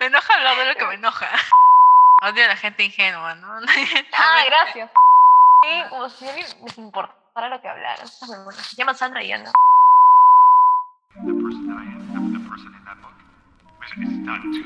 [0.00, 1.28] me enoja hablar de lo que me enoja.
[2.22, 3.48] Odio a la gente ingenua, ¿no?
[4.12, 4.90] ah, gracias.
[5.62, 8.06] Sí, como si a mí les importara lo que hablaran.
[8.06, 9.52] Se llama Sandra y anda.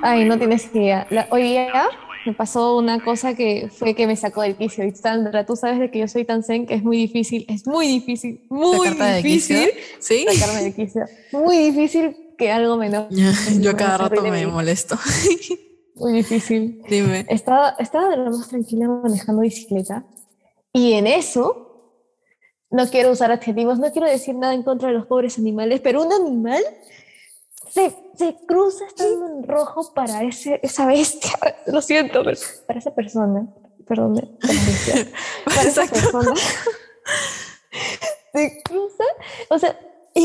[0.02, 1.06] Ay, no tienes idea.
[1.30, 1.88] hoy día
[2.24, 4.84] me pasó una cosa que fue que me sacó del quicio.
[4.84, 7.66] Y Sandra, tú sabes de que yo soy tan zen que es muy difícil, es
[7.66, 10.26] muy difícil, muy difícil ¿Sí?
[10.28, 11.04] sacarme del quicio.
[11.32, 13.10] Muy difícil que algo me enoje.
[13.60, 14.96] Yo cada rato me molesto.
[15.96, 16.80] Muy difícil.
[16.88, 17.26] Dime.
[17.28, 20.06] Estaba, estaba de lo más tranquila manejando bicicleta
[20.72, 21.92] y en eso,
[22.70, 26.02] no quiero usar adjetivos, no quiero decir nada en contra de los pobres animales, pero
[26.02, 26.62] un animal
[27.68, 31.32] se, se cruza estando en rojo para ese, esa bestia,
[31.66, 33.48] lo siento, pero para esa persona,
[33.86, 34.38] perdón,
[35.44, 36.34] para esa persona,
[38.32, 39.04] se cruza,
[39.50, 39.76] o sea,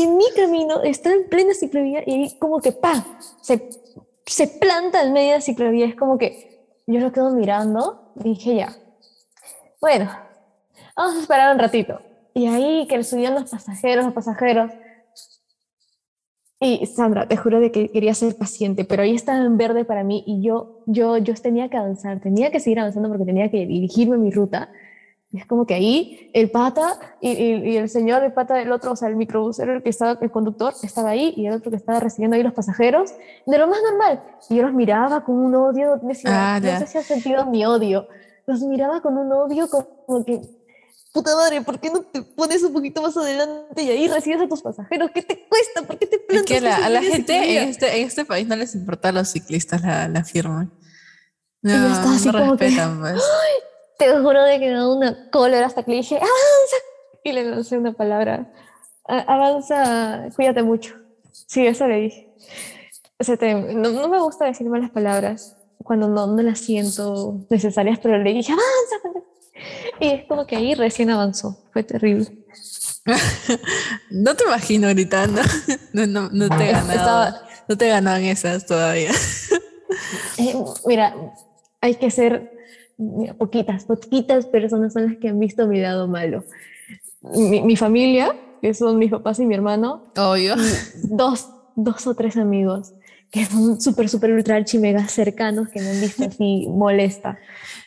[0.02, 3.02] en mi camino está en plena ciclovía y ahí como que ¡pam!
[3.42, 3.70] Se,
[4.26, 8.56] se planta en medio de la ciclovía, es como que yo lo quedo mirando dije
[8.56, 8.76] ya,
[9.80, 10.10] bueno,
[10.96, 12.00] vamos a esperar un ratito.
[12.32, 14.70] Y ahí que subían los pasajeros, los pasajeros,
[16.60, 20.02] y Sandra, te juro de que quería ser paciente, pero ahí estaba en verde para
[20.02, 23.66] mí y yo, yo, yo tenía que avanzar, tenía que seguir avanzando porque tenía que
[23.66, 24.70] dirigirme mi ruta.
[25.38, 28.96] Es como que ahí el pata y, y, el señor, el pata del otro, o
[28.96, 32.00] sea, el microbusero, el que estaba, el conductor, estaba ahí y el otro que estaba
[32.00, 33.12] recibiendo ahí los pasajeros,
[33.46, 34.22] de lo más normal.
[34.48, 37.64] Y yo los miraba con un odio, decía, ah, no sé si has sentido mi
[37.64, 38.06] odio,
[38.46, 40.40] los miraba con un odio como que
[41.14, 44.48] puta madre, ¿por qué no te pones un poquito más adelante y ahí recibes a
[44.48, 45.12] tus pasajeros?
[45.14, 45.82] ¿Qué te cuesta?
[45.82, 46.50] ¿Por qué te plantas?
[46.50, 49.12] Es que la, a la gente en este, en este país no les importa a
[49.12, 50.68] los ciclistas la, la firma.
[51.62, 53.22] No, no respetan pues.
[53.98, 56.76] Te juro de que me da una cólera hasta que le dije, avanza.
[57.22, 58.52] Y le lancé una palabra.
[59.06, 60.94] Avanza, cuídate mucho.
[61.32, 62.32] Sí, eso le dije.
[63.18, 67.98] O sea, no, no, me gusta decir malas palabras cuando no, no las siento necesarias,
[68.02, 69.24] pero le dije, avanza,
[70.00, 71.58] y es como que ahí recién avanzó.
[71.72, 72.26] Fue terrible.
[74.10, 75.40] no te imagino gritando.
[75.92, 77.40] No, no, no te ganaba.
[77.68, 79.12] No te ganaban esas todavía.
[80.36, 80.52] Eh,
[80.86, 81.14] mira,
[81.80, 82.50] hay que ser
[83.38, 86.44] poquitas, poquitas personas son las que han visto mi lado malo.
[87.22, 90.12] Mi, mi familia, que son mis papás y mi hermano.
[90.16, 90.54] Obvio.
[91.04, 92.94] Dos, dos o tres amigos
[93.34, 97.36] que son súper, súper ultra archi mega cercanos que me han visto así molesta.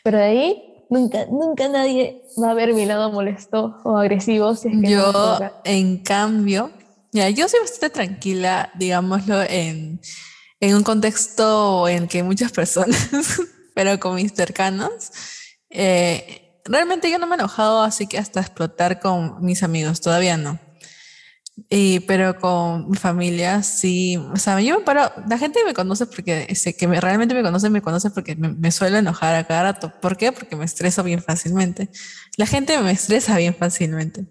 [0.04, 4.54] Pero de ahí nunca, nunca nadie va a ver mi lado molesto o agresivo.
[4.54, 6.70] Si es que yo, en cambio,
[7.12, 10.00] ya, yo soy bastante tranquila, digámoslo, en,
[10.60, 13.08] en un contexto en que muchas personas,
[13.78, 15.12] pero con mis cercanos,
[15.70, 20.36] eh, realmente yo no me he enojado así que hasta explotar con mis amigos, todavía
[20.36, 20.58] no.
[21.70, 26.06] Y, pero con mi familia sí, o sea, yo me paro, la gente me conoce
[26.06, 29.46] porque, sé que me, realmente me conoce, me conoce porque me, me, suelo enojar a
[29.46, 29.92] cada rato.
[30.00, 30.32] ¿Por qué?
[30.32, 31.88] Porque me estreso bien fácilmente.
[32.36, 34.26] La gente me estresa bien fácilmente.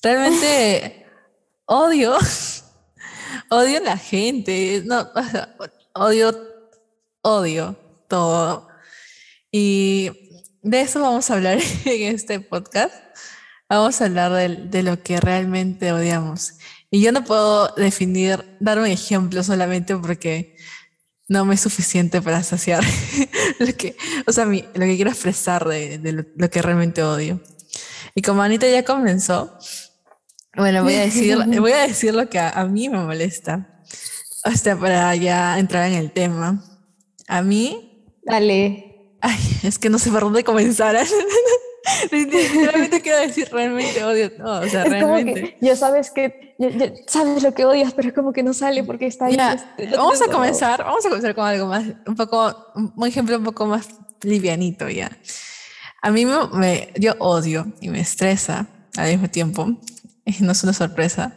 [0.00, 1.06] Realmente
[1.66, 2.16] odio,
[3.50, 5.08] odio la gente, no,
[5.92, 6.38] odio,
[7.22, 7.76] odio
[8.06, 8.75] todo.
[9.58, 10.10] Y
[10.60, 12.92] de eso vamos a hablar en este podcast.
[13.70, 16.58] Vamos a hablar de, de, lo que realmente odiamos.
[16.90, 20.56] Y yo no puedo definir, dar un ejemplo solamente porque
[21.26, 22.84] no me es suficiente para saciar
[23.58, 23.96] lo que,
[24.26, 27.40] o sea, mi, lo que quiero expresar de, de lo, que realmente odio.
[28.14, 29.56] Y como Anita ya comenzó,
[30.54, 33.82] bueno, voy a decir, voy a decir lo que a, a mí me molesta.
[34.44, 36.62] Hasta para ya entrar en el tema.
[37.26, 38.04] A mí.
[38.22, 38.85] Dale.
[39.26, 40.96] Ay, es que no sé por dónde comenzar.
[42.10, 44.60] Realmente quiero decir, realmente odio todo.
[44.60, 45.56] O sea, realmente.
[45.60, 49.06] ya sabes que, ya, sabes lo que odias, pero es como que no sale porque
[49.06, 49.36] está ahí.
[49.36, 53.44] Este, vamos a comenzar, vamos a comenzar con algo más, un poco, un ejemplo un
[53.44, 53.88] poco más
[54.22, 55.10] livianito ya.
[56.02, 59.66] A mí me, yo odio y me estresa al mismo tiempo,
[60.40, 61.36] no es una sorpresa,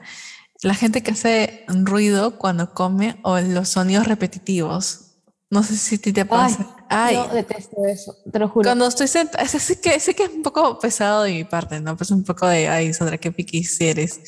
[0.61, 5.08] la gente que hace ruido cuando come o los sonidos repetitivos.
[5.51, 6.75] No sé si te pasa.
[6.89, 8.67] Ay, yo detesto eso, te lo juro.
[8.67, 11.97] Cuando estoy sentada, sé que, sé que es un poco pesado de mi parte, ¿no?
[11.97, 14.19] Pues un poco de, ay, Sandra, qué piquis eres.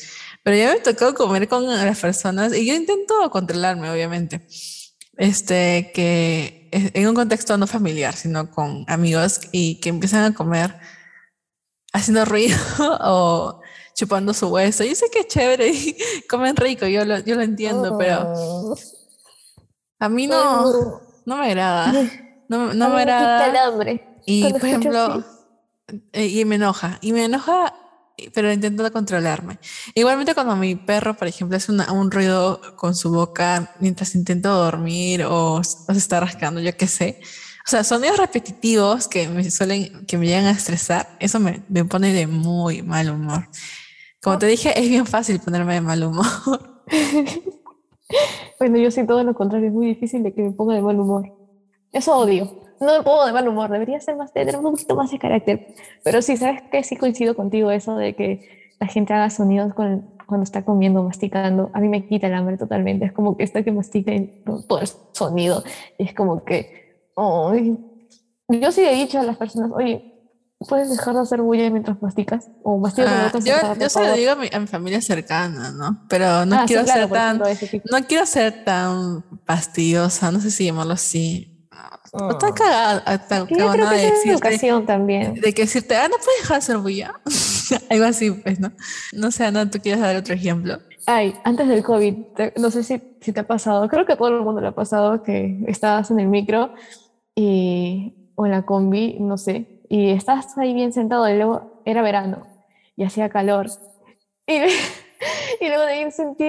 [0.42, 4.46] Pero ya me tocó comer con las personas y yo intento controlarme, obviamente.
[5.16, 10.74] Este, que en un contexto no familiar, sino con amigos y que empiezan a comer
[11.92, 12.56] haciendo ruido
[13.00, 13.60] o
[13.94, 14.82] chupando su hueso.
[14.82, 15.96] Yo sé que es chévere y
[16.28, 18.76] comen rico, yo lo, yo lo entiendo, pero oh.
[20.00, 21.92] a mí no no me agrada.
[22.48, 23.48] No, me agrada.
[23.48, 24.18] El hambre.
[24.26, 25.24] Y por ejemplo,
[26.12, 26.98] eh, y me enoja.
[27.00, 27.72] Y me enoja
[28.34, 29.58] pero intento controlarme.
[29.94, 35.24] Igualmente cuando mi perro, por ejemplo, hace un ruido con su boca mientras intento dormir
[35.24, 37.20] o, se está rascando, yo qué sé.
[37.66, 41.84] O sea, sonidos repetitivos que me suelen, que me llegan a estresar, eso me, me
[41.84, 43.48] pone de muy mal humor.
[44.20, 46.84] Como te dije, es bien fácil ponerme de mal humor.
[48.58, 50.98] bueno, yo sí todo lo contrario, es muy difícil de que me ponga de mal
[50.98, 51.32] humor.
[51.92, 55.10] Eso odio no me pongo de mal humor, debería ser más, tener un poquito más
[55.10, 55.74] de carácter.
[56.02, 56.82] Pero sí, ¿sabes qué?
[56.82, 61.70] Sí coincido contigo eso de que la gente haga sonidos con, cuando está comiendo, masticando.
[61.72, 63.06] A mí me quita el hambre totalmente.
[63.06, 64.12] Es como que está que mastica
[64.66, 65.62] todo el sonido.
[65.98, 67.06] Y es como que...
[68.48, 70.11] yo sí he dicho a las personas, oye,
[70.68, 72.48] ¿puedes dejar de hacer bulla mientras masticas?
[72.62, 76.04] O masticas ah, Yo, yo se lo digo a mi, familia cercana, ¿no?
[76.08, 77.38] Pero no ah, quiero ser tan...
[77.38, 81.52] No quiero ser tan fastidiosa, no sé si llamarlo así
[82.12, 82.54] no está oh.
[82.54, 85.34] cagada, está cagada de decirte, educación también.
[85.34, 87.20] De que decirte, ah, no puedes dejar de hacer bulla.
[87.90, 88.72] Algo así, pues, ¿no?
[89.14, 90.78] No sé, Ana, ¿tú quieres dar otro ejemplo?
[91.06, 92.14] Ay, antes del COVID,
[92.58, 94.74] no sé si, si te ha pasado, creo que a todo el mundo le ha
[94.74, 96.74] pasado que estabas en el micro
[97.34, 102.00] y, o en la combi, no sé, y estás ahí bien sentado y luego era
[102.00, 102.46] verano
[102.96, 103.68] y hacía calor.
[104.46, 104.54] Y
[105.60, 106.44] y luego de ahí sentí,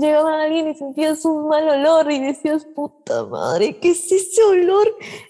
[0.00, 4.86] llegaba alguien y sentías un mal olor y decías, puta madre, ¿qué es ese olor?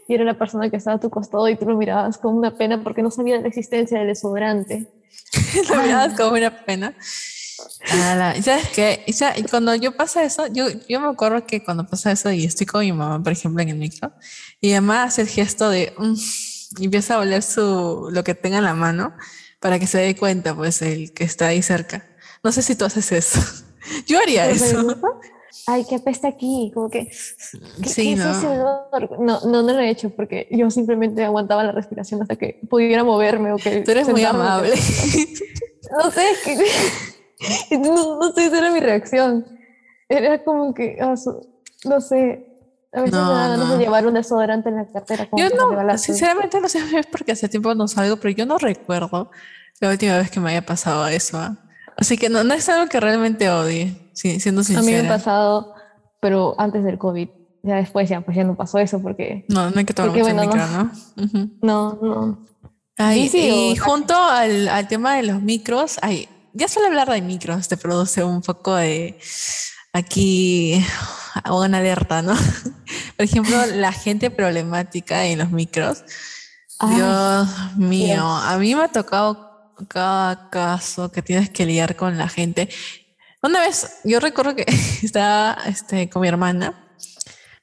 [0.07, 2.55] Y era una persona que estaba a tu costado y tú lo mirabas con una
[2.55, 4.93] pena porque no sabía la existencia del desodorante.
[5.71, 6.95] lo mirabas con una pena.
[8.37, 12.13] y sabes qué, y cuando yo pasa eso, yo, yo me acuerdo que cuando pasa
[12.13, 14.13] eso y estoy con mi mamá, por ejemplo, en el micro,
[14.61, 16.15] y además hace el gesto de mm",
[16.79, 19.15] y empieza a oler su, lo que tenga en la mano
[19.61, 22.07] para que se dé cuenta, pues, el que está ahí cerca.
[22.43, 23.41] No sé si tú haces eso.
[24.07, 24.97] Yo haría eso.
[25.67, 27.11] Ay, qué apesta aquí, como que...
[27.13, 28.33] sí, no.
[28.43, 28.89] no.
[29.19, 29.41] no.
[29.41, 33.57] No, lo he hecho porque yo simplemente aguantaba la respiración hasta que pudiera moverme o
[33.57, 33.81] que...
[33.81, 34.75] Tú eres muy amable.
[35.91, 39.47] No sé, que, no, no sé, esa era mi reacción.
[40.09, 41.15] Era como que, ah,
[41.85, 42.48] no sé,
[42.93, 45.29] a veces no, me ganas de llevar un desodorante en la cartera.
[45.37, 49.31] yo no, sinceramente no sé es porque hace tiempo no salgo, pero yo no recuerdo
[49.81, 51.39] la última vez que me haya pasado eso.
[51.39, 51.57] ¿ah?
[51.97, 54.81] Así que no, no es algo que realmente odie, siendo sincera.
[54.81, 55.75] A mí me ha pasado,
[56.21, 57.29] pero antes del COVID.
[57.65, 59.45] Ya después ya, pues ya no pasó eso porque...
[59.49, 60.91] No, no hay que tomar mucho bueno, micro, ¿no?
[61.61, 62.47] No, no.
[62.97, 67.69] Ay, y junto al, al, tema de los micros, ay, ya solo hablar de micros
[67.69, 69.19] te produce un poco de
[69.93, 70.85] aquí
[71.51, 72.35] una alerta, ¿no?
[73.17, 76.05] Por ejemplo, la gente problemática en los micros.
[76.81, 82.29] Dios mío, a mí me ha tocado cada caso que tienes que lidiar con la
[82.29, 82.69] gente.
[83.43, 84.65] Una vez, yo recuerdo que
[85.03, 86.85] estaba este, con mi hermana.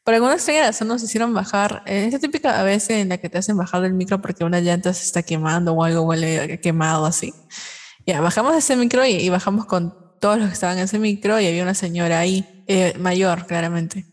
[0.04, 3.40] Por alguna extraña razón nos hicieron bajar, eh, esa típica vez en la que te
[3.40, 7.34] hacen bajar del micro porque una llanta se está quemando o algo huele quemado así.
[8.06, 11.48] Ya, bajamos ese micro y, bajamos con todos los que estaban en ese micro y
[11.48, 14.06] había una señora ahí, eh, mayor claramente.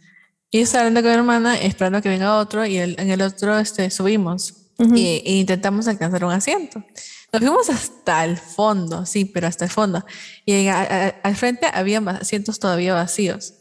[0.51, 3.59] Y yo estaba hablando con mi hermana esperando que venga otro y en el otro
[3.59, 6.85] este, subimos e intentamos alcanzar un asiento.
[7.33, 10.05] Nos fuimos hasta el fondo, sí, pero hasta el fondo.
[10.45, 13.55] Y al frente había asientos todavía vacíos.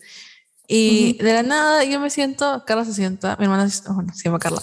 [0.67, 4.39] Y de la nada yo me siento, Carla se sienta, mi hermana, bueno, se llama
[4.39, 4.61] Carla,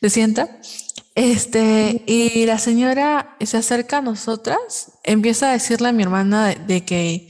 [0.00, 0.48] se sienta.
[1.14, 6.54] Este, y la señora se acerca a nosotras, empieza a decirle a mi hermana de,
[6.54, 7.28] de que,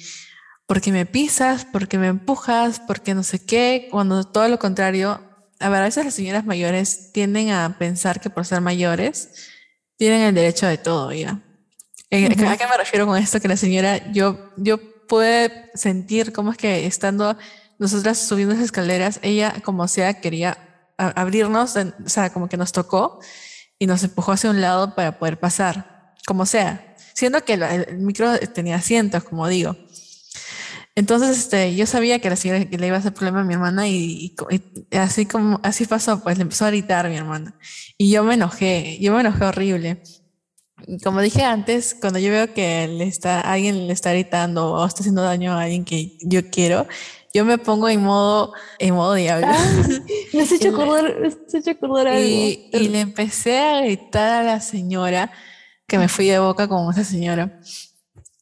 [0.67, 5.20] porque me pisas, porque me empujas, porque no sé qué, cuando todo lo contrario,
[5.58, 9.51] a ver, a veces las señoras mayores tienden a pensar que por ser mayores,
[9.96, 11.41] tienen el derecho de todo, ¿ya?
[12.10, 13.41] Eh, ¿A qué me refiero con esto?
[13.41, 17.36] Que la señora, yo, yo pude sentir cómo es que estando
[17.79, 20.56] nosotras subiendo las escaleras, ella como sea quería
[20.96, 23.20] abrirnos, o sea, como que nos tocó
[23.82, 28.39] y nos empujó hacia un lado para poder pasar, como sea, siendo que el, micro
[28.55, 29.77] tenía asientos, como digo.
[30.94, 33.55] Entonces, este, yo sabía que la señora que le iba a hacer problema a mi
[33.55, 34.36] hermana y,
[34.93, 37.58] así como así pasó, pues le empezó a gritar a mi hermana
[37.98, 40.01] y yo me enojé, yo me enojé horrible.
[41.03, 45.01] Como dije antes, cuando yo veo que le está, alguien le está gritando o está
[45.01, 46.86] haciendo daño a alguien que yo quiero,
[47.34, 49.48] yo me pongo en modo, en modo diablo.
[50.32, 52.20] me has hecho acordar, me has hecho acordar algo.
[52.20, 55.32] Y, y, le empecé a gritar a la señora
[55.86, 57.60] que me fui de boca con esa señora.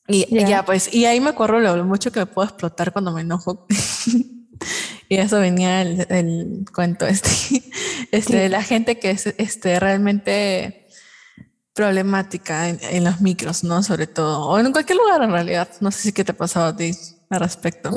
[0.08, 3.20] Y ya, pues, y ahí me acuerdo lo mucho que me puedo explotar cuando me
[3.20, 3.66] enojo.
[5.08, 7.30] y eso venía el, el cuento este,
[8.10, 10.88] este la gente que es este, realmente
[11.74, 13.84] problemática en, los micros, ¿no?
[13.84, 15.68] Sobre todo, o en cualquier lugar en realidad.
[15.80, 16.92] No sé si qué te ha pasado a ti
[17.30, 17.90] al respecto.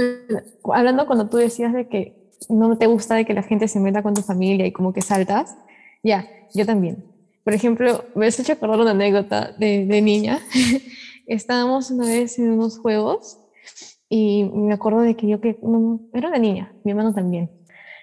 [0.73, 4.03] Hablando cuando tú decías de que no te gusta de que la gente se meta
[4.03, 5.57] con tu familia y como que saltas,
[6.01, 7.03] ya, yo también.
[7.43, 10.39] Por ejemplo, me has hecho acordar una anécdota de, de niña
[11.27, 13.39] estábamos una vez en unos juegos
[14.09, 17.49] y me acuerdo de que yo que no, era una niña, mi hermano también.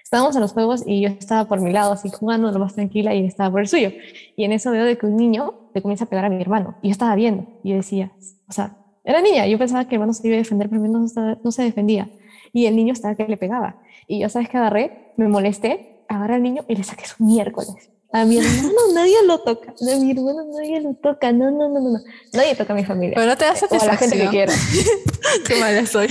[0.03, 3.15] Estábamos en los juegos y yo estaba por mi lado así jugando lo más tranquila
[3.15, 3.91] y él estaba por el suyo.
[4.35, 6.75] Y en eso veo de que un niño le comienza a pegar a mi hermano.
[6.81, 8.11] Y yo estaba viendo y yo decía,
[8.49, 11.05] o sea, era niña, yo pensaba que el hermano se iba a defender, pero no,
[11.43, 12.09] no se defendía.
[12.53, 13.81] Y el niño estaba que le pegaba.
[14.07, 15.13] Y yo, ¿sabes qué agarré?
[15.17, 17.91] Me molesté, agarré al niño y le saqué su miércoles.
[18.13, 19.71] A mi hermano nadie lo toca.
[19.71, 21.31] A mi hermano nadie lo toca.
[21.31, 21.99] No, no, no, no.
[22.33, 23.15] Nadie toca a mi familia.
[23.15, 23.89] Pero no te da satisfacción.
[23.89, 24.53] O a la gente que quiera.
[25.47, 26.09] Qué mala soy.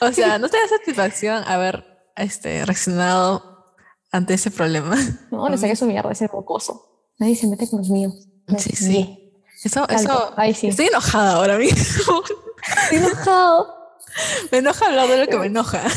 [0.00, 1.84] O sea, no te da satisfacción haber
[2.16, 3.74] este, reaccionado
[4.12, 4.96] ante ese problema.
[5.30, 7.12] No, le saqué su mierda, ese rocoso.
[7.18, 8.28] Nadie se mete con los míos.
[8.58, 9.25] Sí, sí.
[9.64, 10.34] Eso, eso.
[10.54, 10.68] Sí.
[10.68, 12.22] Estoy enojada ahora mismo.
[12.82, 13.76] Estoy enojado.
[14.50, 15.82] Me enoja hablar de lo que me enoja.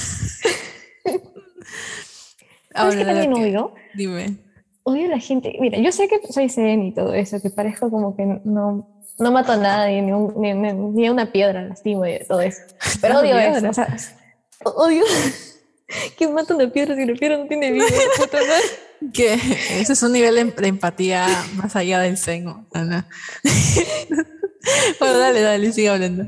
[2.74, 3.74] ¿Sabes qué también odio?
[3.94, 4.38] Dime.
[4.84, 5.56] Odio a la gente.
[5.60, 9.32] Mira, yo sé que soy zen y todo eso, que parezco como que no, no
[9.32, 12.62] mato a nadie, ni, un, ni, ni, ni a una piedra lastimo y todo eso.
[13.02, 13.70] Pero odio eso.
[13.70, 13.98] O sea,
[14.64, 15.04] odio.
[16.18, 17.86] ¿Quién mata una piedra si la piedra no tiene vida?
[18.18, 18.64] Puta madre.
[19.14, 19.36] Que
[19.80, 23.08] ese es un nivel de, empatía más allá del seno, Ana.
[25.00, 26.26] bueno, dale, dale, sigue hablando.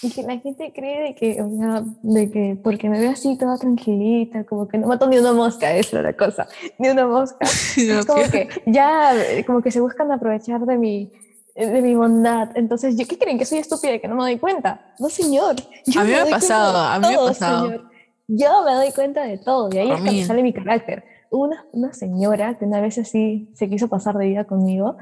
[0.00, 3.36] Y que la gente cree de que, o sea, de que porque me veo así
[3.36, 7.46] toda tranquilita, como que no mato ni una mosca, es la cosa, ni una mosca.
[7.76, 9.12] No, es como que- ya,
[9.46, 11.12] como que se buscan aprovechar de mi,
[11.54, 12.52] de mi bondad.
[12.54, 13.38] Entonces, ¿yo qué creen?
[13.38, 14.94] ¿Que soy estúpida y que no me doy cuenta?
[14.98, 15.56] No, señor.
[15.84, 17.66] Yo A mí me ha pasado, a mí me ha pasado.
[17.66, 17.87] señor.
[18.28, 20.24] Yo me doy cuenta de todo, y ahí es cuando mí.
[20.24, 21.04] sale mi carácter.
[21.30, 24.96] Una, una señora que una vez así se quiso pasar de vida conmigo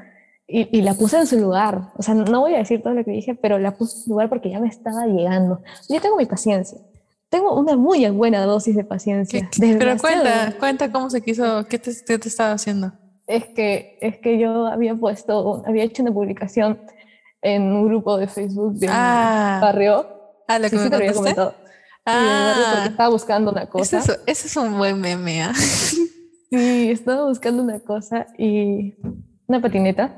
[0.47, 1.89] y, y la puse en su lugar.
[1.97, 4.09] O sea, no voy a decir todo lo que dije, pero la puse en su
[4.11, 5.61] lugar porque ya me estaba llegando.
[5.89, 6.79] Yo tengo mi paciencia.
[7.29, 9.41] Tengo una muy buena dosis de paciencia.
[9.51, 12.93] ¿Qué- qué- pero cuenta, cuenta cómo se quiso, qué te, qué te estaba haciendo.
[13.25, 16.79] Es que, es que yo había puesto, había hecho una publicación
[17.41, 20.07] en un grupo de Facebook de mi Ah, barrio.
[20.47, 21.13] ah, lo que sí, me.
[21.13, 21.33] Sí,
[22.13, 23.97] barrio porque Ah, estaba buscando una ese cosa.
[23.99, 25.53] es, ese es un buen meme, ¿ah?
[26.49, 28.95] Sí, estaba buscando una cosa y
[29.47, 30.17] una patineta.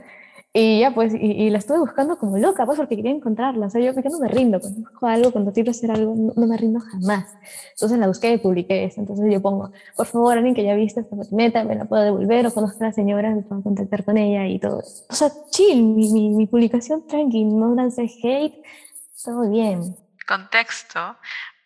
[0.51, 3.67] Y ya pues, y, y la estuve buscando como loca, pues porque quería encontrarla.
[3.67, 6.33] O sea, yo, yo no me rindo, cuando busco algo, cuando quiero hacer algo, no,
[6.35, 7.25] no me rindo jamás.
[7.73, 8.99] Entonces la busqué y publiqué eso.
[8.99, 12.47] Entonces yo pongo, por favor, alguien que ya visto esta patineta, me la pueda devolver
[12.47, 14.81] o conozca a la señora, me puedo contactar con ella y todo.
[15.09, 18.55] O sea, chill, mi, mi, mi publicación tranqui, no lancé hate,
[19.23, 19.95] todo bien.
[20.27, 20.99] Contexto.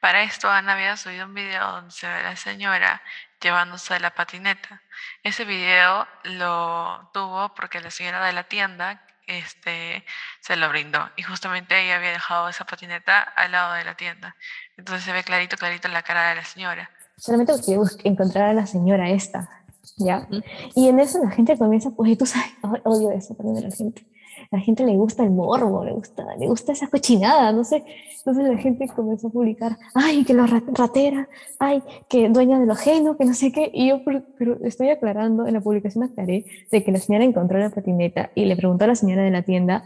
[0.04, 3.02] Para esto Ana había subido un video donde se ve a la señora
[3.42, 4.82] llevándose la patineta.
[5.24, 10.04] Ese video lo tuvo porque la señora de la tienda este,
[10.42, 14.36] se lo brindó y justamente ella había dejado esa patineta al lado de la tienda.
[14.76, 16.92] Entonces se ve clarito, clarito la cara de la señora.
[17.16, 19.48] Solamente bus- encontrar a la señora esta,
[19.96, 20.28] ¿ya?
[20.76, 22.52] Y en eso la gente comienza, pues, y tú sabes,
[22.84, 24.06] odio eso también de la gente.
[24.54, 27.84] La gente le gusta el morbo, le gusta, le gusta esa cochinada, no sé.
[28.20, 32.68] Entonces la gente comenzó a publicar, ay, que la ra- ratera, ay, que dueña de
[32.68, 33.72] lo ajeno, que no sé qué.
[33.74, 37.72] Y yo, pero, estoy aclarando, en la publicación aclaré de que la señora encontró la
[37.72, 39.86] patineta y le preguntó a la señora de la tienda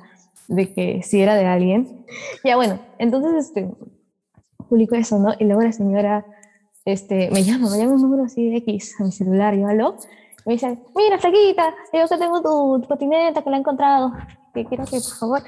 [0.50, 2.06] de que si era de alguien.
[2.44, 3.70] Ya bueno, entonces este,
[4.68, 5.34] publico eso, ¿no?
[5.40, 6.26] Y luego la señora
[6.84, 9.96] este, me llama, me llama un número así de X a mi celular, yo hablo,
[10.46, 14.14] me dice, mira, flaquita, yo que tengo tu patineta que la he encontrado,
[14.64, 15.44] que quiero que por favor,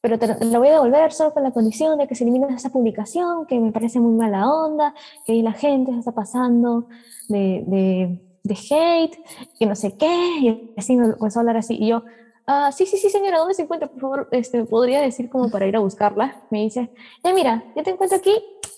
[0.00, 2.68] pero te la voy a devolver solo con la condición de que se elimine esa
[2.70, 6.88] publicación, que me parece muy mala onda, que ahí la gente se está pasando
[7.28, 9.16] de, de, de hate,
[9.58, 12.04] que no sé qué, y así me comenzó a hablar así, y yo,
[12.46, 13.88] ah, sí, sí, sí, señora, ¿dónde se encuentra?
[13.88, 16.42] Por favor, este, ¿me podría decir como para ir a buscarla?
[16.50, 16.90] Me dice,
[17.24, 18.34] ya mira, yo te encuentro aquí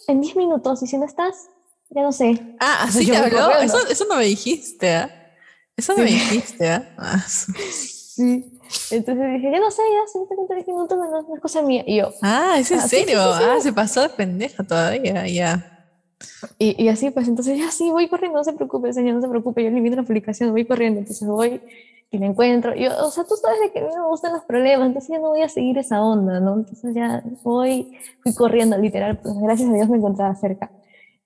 [0.07, 1.49] en 10 minutos, y si no estás,
[1.91, 2.57] ya no sé.
[2.61, 3.51] Ah, así te habló.
[3.61, 5.11] Eso, eso no me dijiste, ¿ah?
[5.77, 6.83] Eso no me dijiste,
[7.29, 7.53] su-
[8.17, 8.45] Sí.
[8.91, 11.35] Entonces dije, ya no sé, ya, si no te encuentro en 10 minutos, no, no
[11.35, 11.85] es cosa mía.
[11.87, 13.23] Y yo, Ah, ¿es en Ah, sí, serio?
[13.23, 13.45] sí, sí.
[13.47, 15.73] Ah, se pasó de pendeja todavía, ya.
[16.59, 19.29] Y, y así, pues entonces ya sí, voy corriendo, no se preocupe, señor, no se
[19.29, 21.61] preocupe, yo elimino la aplicación, voy corriendo, entonces voy
[22.11, 22.75] y la encuentro.
[22.75, 25.11] Y yo, o sea, tú sabes de que a mí me gustan los problemas, entonces
[25.11, 26.55] ya no voy a seguir esa onda, ¿no?
[26.55, 27.93] Entonces ya voy,
[28.23, 30.71] fui corriendo, literal, pues gracias a Dios me encontraba cerca.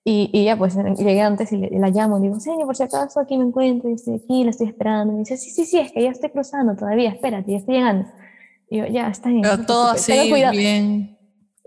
[0.02, 2.82] Y, y ya, pues llegué antes y le- la llamo, y digo, señor, por si
[2.84, 5.12] acaso aquí me encuentro, y estoy aquí, la estoy esperando.
[5.12, 7.74] Y me dice, sí, sí, sí, es que ya estoy cruzando todavía, espérate, ya estoy
[7.74, 8.08] llegando.
[8.70, 9.42] Y yo, ya, está bien.
[9.42, 10.52] no Pero todo así, cuidado".
[10.56, 11.18] bien,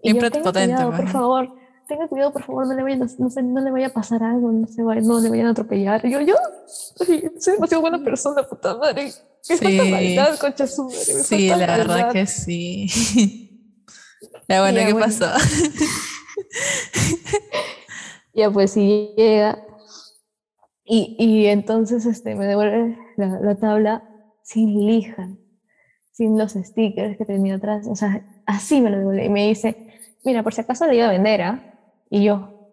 [0.01, 0.73] bien prepotente.
[0.75, 1.11] cuidado, por pues.
[1.11, 1.55] favor,
[1.87, 4.23] tenga cuidado, por favor, no le vayan a, no, sé, no le vaya a pasar
[4.23, 6.03] algo, no, se vaya, no le vayan a atropellar.
[6.05, 6.35] Y yo, yo,
[6.97, 9.11] soy demasiado buena persona, puta madre.
[9.47, 9.77] ¿Qué Sí.
[9.91, 11.13] maldad, concha su madre?
[11.13, 12.87] me Sí, la verdad que sí.
[14.49, 15.05] ya, bueno, Ya, ¿qué bueno.
[15.05, 15.27] pasó?
[18.33, 19.65] Ya, pues sí llega.
[20.85, 24.03] Y, y entonces este, me devuelve la, la tabla
[24.43, 25.29] sin lija,
[26.11, 27.87] sin los stickers que tenía atrás.
[27.87, 29.23] O sea, así me lo devolvió.
[29.23, 29.77] Y me dice,
[30.25, 31.79] mira, por si acaso le iba a vender, ¿ah?
[32.09, 32.69] Y yo,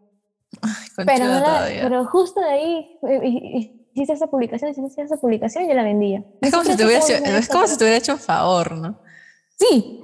[0.97, 4.75] Con pero, no la- pero justo de ahí eh, y- y- hiciste esa publicación, y
[4.75, 6.25] si hiciste esa publicación, yo la vendía.
[6.40, 8.99] es como si te hubiera hecho, es como si te hubiera hecho un favor, ¿no?
[9.57, 10.00] Sí,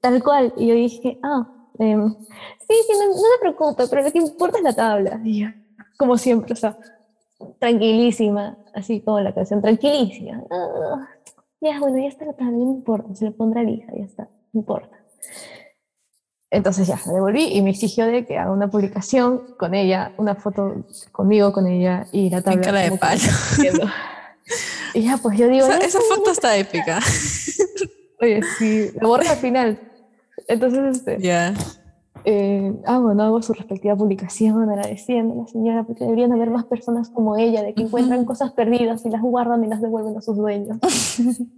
[0.00, 0.52] tal cual.
[0.56, 4.58] Y yo dije, ah, em, sí, sí, no, no se preocupe, pero lo que importa
[4.58, 5.20] es la tabla.
[5.24, 5.48] Y yo,
[5.96, 6.76] como siempre, o sea,
[7.58, 10.42] tranquilísima, así como la canción, tranquilísima.
[10.50, 11.08] Ah,
[11.60, 14.28] ya, bueno, ya está la tabla, no importa, se le pondrá a hija, ya está,
[14.52, 14.96] no importa.
[16.50, 20.34] Entonces ya, la devolví y me exigió de que haga una publicación con ella, una
[20.34, 22.62] foto conmigo, con ella y la tabla.
[22.62, 23.20] cara de palo.
[24.94, 26.98] Y ya, pues yo digo, Esa, "Ya, esa está foto está épica.
[28.22, 29.78] Oye, sí, lo borra al final.
[30.48, 31.54] Entonces, este, Ya.
[32.24, 36.64] eh, ah, bueno, hago su respectiva publicación agradeciendo a la señora porque deberían haber más
[36.66, 38.28] personas como ella, de que encuentran Ujú.
[38.28, 40.78] cosas perdidas y las guardan y las devuelven a sus dueños.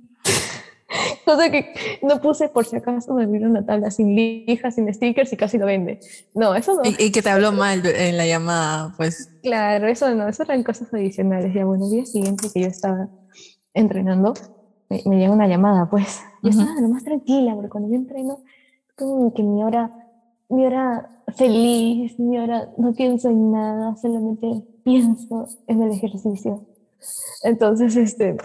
[1.25, 5.33] Cosa que no puse por si acaso me vino una tabla sin lija, sin stickers
[5.33, 6.01] y casi lo vende.
[6.35, 6.83] No, eso no.
[6.85, 9.29] Y, y que te habló mal en la llamada, pues.
[9.41, 11.55] Claro, eso no, eso eran cosas adicionales.
[11.55, 13.09] Ya bueno, el día siguiente que yo estaba
[13.73, 14.35] entrenando,
[14.89, 16.21] me, me llega una llamada, pues.
[16.43, 16.61] Yo Ujú.
[16.63, 18.41] estaba lo más tranquila, porque cuando yo entreno,
[19.01, 19.91] como que mi hora,
[20.49, 26.67] mi hora feliz, mi hora no pienso en nada, solamente pienso en el ejercicio.
[27.43, 28.37] Entonces, este,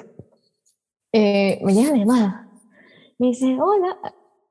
[1.12, 2.50] eh, me llega la llamada.
[3.18, 3.98] Me dice, hola,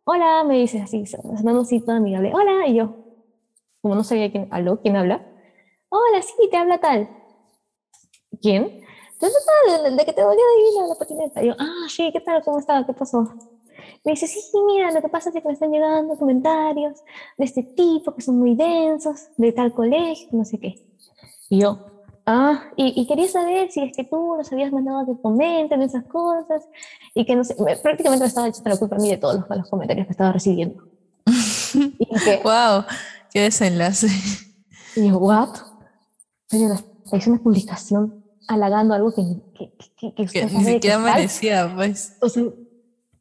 [0.05, 2.97] hola, me dice así, sonando así toda amigable, hola, y yo,
[3.81, 5.27] como no sabía quién, aló, ¿quién habla?
[5.89, 7.09] Hola, sí, te habla tal.
[8.41, 8.81] ¿Quién?
[9.21, 11.43] De que te volvió de la, la patineta.
[11.43, 12.43] Yo, ah, sí, ¿qué tal?
[12.43, 12.85] ¿Cómo está?
[12.85, 13.25] ¿Qué pasó?
[14.05, 17.01] Me dice, sí, mira, lo que pasa es que me están llegando comentarios
[17.39, 20.75] de este tipo que son muy densos, de tal colegio, no sé qué.
[21.51, 21.85] Y yo,
[22.27, 26.05] ah, y, y quería saber si es que tú nos habías mandado que comenten esas
[26.05, 26.63] cosas
[27.15, 29.37] y que no sé, me- prácticamente me estaba echando la culpa a mí de todos
[29.41, 30.83] los malos comentarios que estaba recibiendo.
[31.75, 32.85] y que, wow,
[33.31, 34.09] qué desenlace.
[34.97, 35.51] Y yo, ¿what?
[36.49, 36.75] Pero
[37.13, 39.23] hice una publicación halagando algo que,
[39.59, 42.17] que, que, que Que ni siquiera merecía, pues.
[42.21, 42.45] O sea,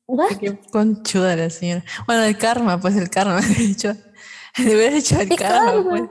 [0.07, 0.37] ¿what?
[0.39, 1.83] Qué conchuda la señora.
[2.05, 3.95] Bueno, el karma, pues el karma, de hecho.
[4.57, 5.89] Le hubieras dicho el ¿Qué karma, karma?
[5.89, 6.03] pues.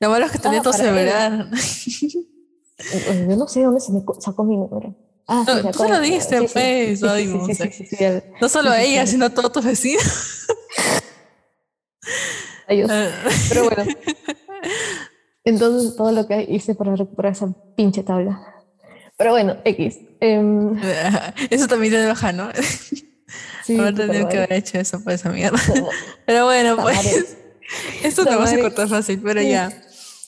[0.00, 1.48] Lo malo es que tenía Ah, todo celebrar.
[1.52, 4.94] Eh, Yo no sé dónde se me sacó mi número.
[5.26, 9.06] Ah, No, sí, tú se lo diste, sí, pues, sí, ay, no solo a ella,
[9.06, 10.02] sino a todos tus vecinos.
[12.68, 12.90] Dios.
[12.90, 13.08] Ah.
[13.48, 13.84] Pero bueno,
[15.44, 18.40] entonces todo lo que hice para recuperar esa pinche tabla.
[19.16, 19.98] Pero bueno, X.
[20.20, 20.76] em,
[21.50, 22.50] Eso también te enoja, ¿no?
[23.64, 25.58] Sí, Haber tenido que haber hecho eso, pues, esa mierda.
[26.26, 27.36] Pero bueno, pues.
[28.02, 29.48] Esto te Puta vas a cortar fácil, pero Sí.
[29.48, 29.72] ya.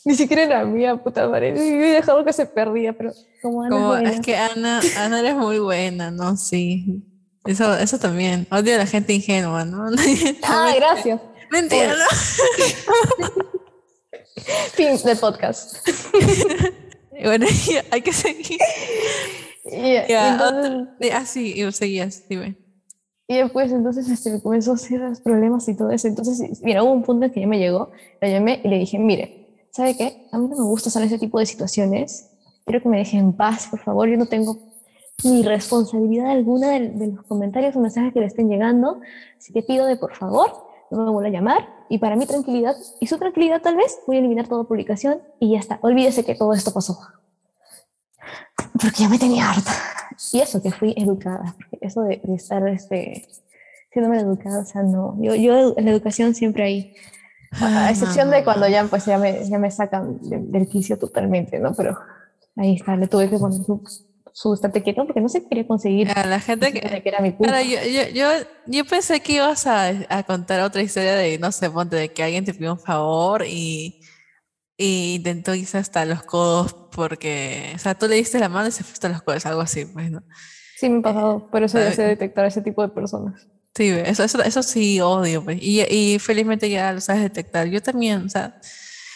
[0.06, 1.52] Ni siquiera era mía, puta madre.
[1.54, 4.10] Yo he dejado que se perdía, pero como Ana Como, buena.
[4.10, 6.36] es que Ana, Ana eres muy buena, ¿no?
[6.36, 7.02] Sí.
[7.44, 8.46] Eso, eso también.
[8.50, 9.84] Odio a la gente ingenua, ¿no?
[10.44, 11.20] Ah, gracias.
[11.50, 13.26] Mentira, ¿no?
[14.74, 15.86] Fin del podcast.
[17.22, 18.58] Bueno, ya, hay que seguir.
[19.64, 22.56] Y, y Ya, entonces, otro- ah, sí, seguías, dime.
[23.28, 26.06] Y después, entonces, este, me comenzó a hacer los problemas y todo eso.
[26.06, 28.98] Entonces, mira, hubo un punto en que ya me llegó, la llamé y le dije,
[28.98, 30.28] mire, ¿sabe qué?
[30.30, 32.30] A mí no me gusta hacer ese tipo de situaciones.
[32.64, 34.08] Quiero que me dejen en paz, por favor.
[34.08, 34.58] Yo no tengo
[35.24, 39.00] ni responsabilidad alguna de, de los comentarios o mensajes que le estén llegando.
[39.38, 40.52] Así que pido de, por favor,
[40.92, 41.68] no me vuelva a llamar.
[41.88, 45.52] Y para mi tranquilidad y su tranquilidad, tal vez, voy a eliminar toda publicación y
[45.52, 45.80] ya está.
[45.82, 46.98] Olvídese que todo esto pasó.
[48.80, 49.72] Porque ya me tenía harta.
[50.32, 53.26] Y eso que fui educada, porque eso de, de estar este,
[53.92, 55.16] siendo mal educada, o sea, no.
[55.20, 56.94] Yo, yo la educación siempre hay,
[57.60, 61.58] a excepción de cuando ya, pues, ya, me, ya me sacan de- del quicio totalmente,
[61.58, 61.74] ¿no?
[61.74, 61.96] Pero
[62.56, 63.82] ahí está, le tuve que poner su,
[64.32, 66.10] su estate quieto porque no se quería conseguir.
[66.14, 66.80] A la gente que.
[66.80, 67.62] que era mi culpa.
[67.62, 68.28] Yo, yo, yo,
[68.66, 72.22] yo pensé que ibas a, a contar otra historia de, no sé, ponte, de que
[72.22, 74.00] alguien te pidió un favor y,
[74.76, 78.72] y intentó irse hasta los codos porque, o sea, tú le diste la mano y
[78.72, 80.22] se fue hasta los codos, algo así, pues, ¿no?
[80.76, 83.48] Sí, me ha pasado, por eso ya sé detectar ese tipo de personas.
[83.74, 85.58] Sí, eso, eso, eso sí odio, pues.
[85.60, 87.66] Y, y felizmente ya lo sabes detectar.
[87.68, 88.54] Yo también, o sea,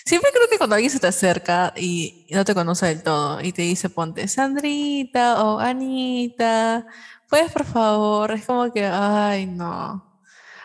[0.04, 3.52] siempre creo que cuando alguien se te acerca y no te conoce del todo y
[3.52, 6.86] te dice, ponte, Sandrita o Anita,
[7.28, 10.06] puedes por favor, es como que, ay, no.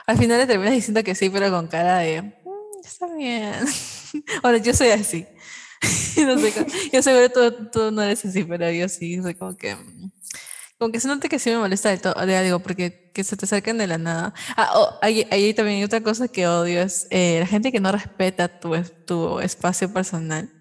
[0.07, 3.53] Al final le terminas diciendo que sí, pero con cara de, "Mm, está bien.
[4.41, 5.25] Bueno, yo soy así.
[6.25, 6.53] No sé,
[6.91, 9.75] yo seguro tú, tú no eres así, pero yo sí, soy como que...
[10.77, 13.37] Como que se nota que sí me molesta de, to- de algo, porque que se
[13.37, 14.33] te acerquen de la nada.
[14.57, 17.79] Ah, oh, ahí, ahí también hay otra cosa que odio, es eh, la gente que
[17.79, 18.73] no respeta tu,
[19.05, 20.51] tu espacio personal,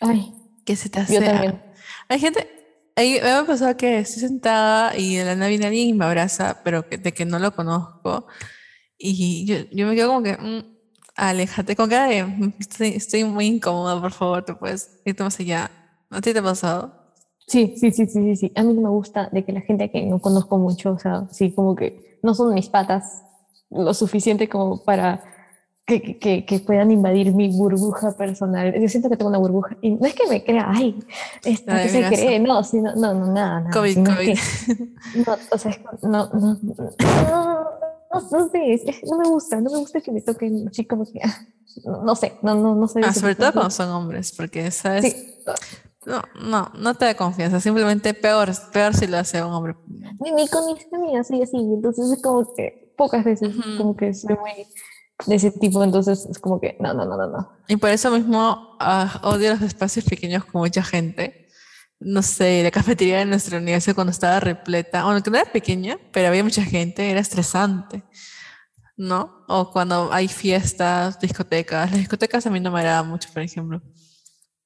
[0.00, 0.32] Ay,
[0.64, 1.24] que se te yo hace...
[1.24, 1.62] también.
[2.08, 2.48] Hay gente,
[2.96, 6.04] ahí me ha pasado que estoy sentada y de la nada viene alguien y me
[6.04, 8.26] abraza, pero que, de que no lo conozco.
[8.98, 10.69] Y yo, yo me quedo como que, mm,
[11.28, 15.38] aléjate con cara de, "Mm, estoy, estoy muy incómoda, por favor, te puedes irte más
[15.38, 15.70] allá.
[16.10, 16.92] ¿A ti te ha pasado?
[17.46, 18.52] Sí, sí, sí, sí, sí, sí.
[18.56, 21.26] A mí no me gusta de que la gente que no conozco mucho, o sea,
[21.30, 23.22] sí, como que no son mis patas
[23.70, 25.22] lo suficiente como para
[25.86, 28.72] que, que- puedan invadir mi burbuja personal.
[28.80, 30.96] Yo siento que tengo una burbuja y no es que me crea, ay,
[31.44, 33.70] esta Ay, que se cree, no, sino, no, no, nada, nada.
[33.72, 34.24] COVID, COVID.
[34.26, 34.38] que-
[35.26, 37.59] no, o sea, no, no, no,
[38.12, 41.04] no, no sé, es- no me gusta, no me gusta que me toquen así como
[41.04, 41.20] que,
[41.84, 43.00] no, sé, no, no, no sé.
[43.02, 45.04] Ah, sobre todo cuando son hombres, porque, ¿sabes?
[45.04, 45.14] Sí,
[46.06, 49.74] No, no, no te da confianza, simplemente peor, peor si lo hace un hombre.
[50.20, 54.12] ni, ni con mis amigas soy así, entonces es como que pocas veces como que
[54.14, 54.66] soy muy
[55.26, 57.48] de ese tipo, entonces es como que no, no, no, no, no.
[57.68, 61.34] Y por eso mismo ah, odio los espacios pequeños con mucha gente.
[62.02, 65.98] No sé, la cafetería de nuestra universidad cuando estaba repleta, bueno, que no era pequeña,
[66.12, 68.02] pero había mucha gente, era estresante,
[68.96, 69.44] ¿no?
[69.48, 71.90] O cuando hay fiestas, discotecas.
[71.90, 73.82] Las discotecas a mí no me agradan mucho, por ejemplo.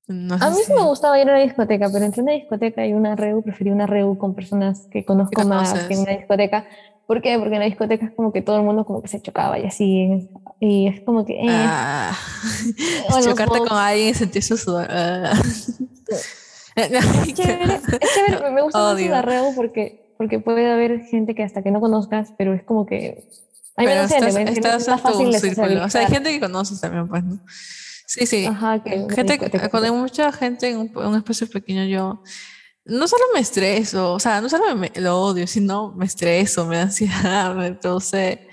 [0.06, 2.86] No A mí sí si- me gustaba ir a una discoteca, pero entre una discoteca
[2.86, 6.66] y una reu, preferí una reu con personas que conozco más que una discoteca.
[7.06, 7.36] ¿Por qué?
[7.38, 9.64] Porque en la discoteca es como que todo el mundo como que se chocaba y
[9.66, 10.28] así,
[10.60, 11.34] y es como que...
[11.34, 12.16] eh, Ah,
[13.24, 14.86] chocarte con alguien y sentir su sudor.
[14.90, 15.32] ah.
[16.76, 16.88] Es
[17.34, 19.10] chévere, es chévere, me- gusta mucho Odio.
[19.10, 22.86] la reu porque, porque puede haber gente que hasta que no conozcas, pero es como
[22.86, 23.28] que...
[23.76, 25.84] Hay Pero menos gente, estás, estás Es en fácil tu círculo.
[25.84, 27.40] O sea, hay gente que conoces también, pues, ¿no?
[28.06, 28.46] Sí, sí.
[28.46, 29.92] Ajá, que una gente, pues.
[29.92, 32.22] mucha gente en un, en un espacio pequeño, yo
[32.84, 36.76] no solo me estreso, o sea, no solo me, lo odio, sino me estreso, me
[36.76, 38.48] da ansiedad, me produce,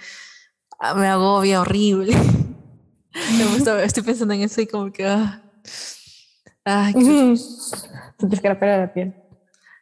[0.79, 2.15] ah, me agobia horrible.
[3.83, 5.43] Estoy pensando en eso y como que, ah,
[6.65, 7.35] ay, qué-.
[7.37, 9.13] Se te escarapela la piel.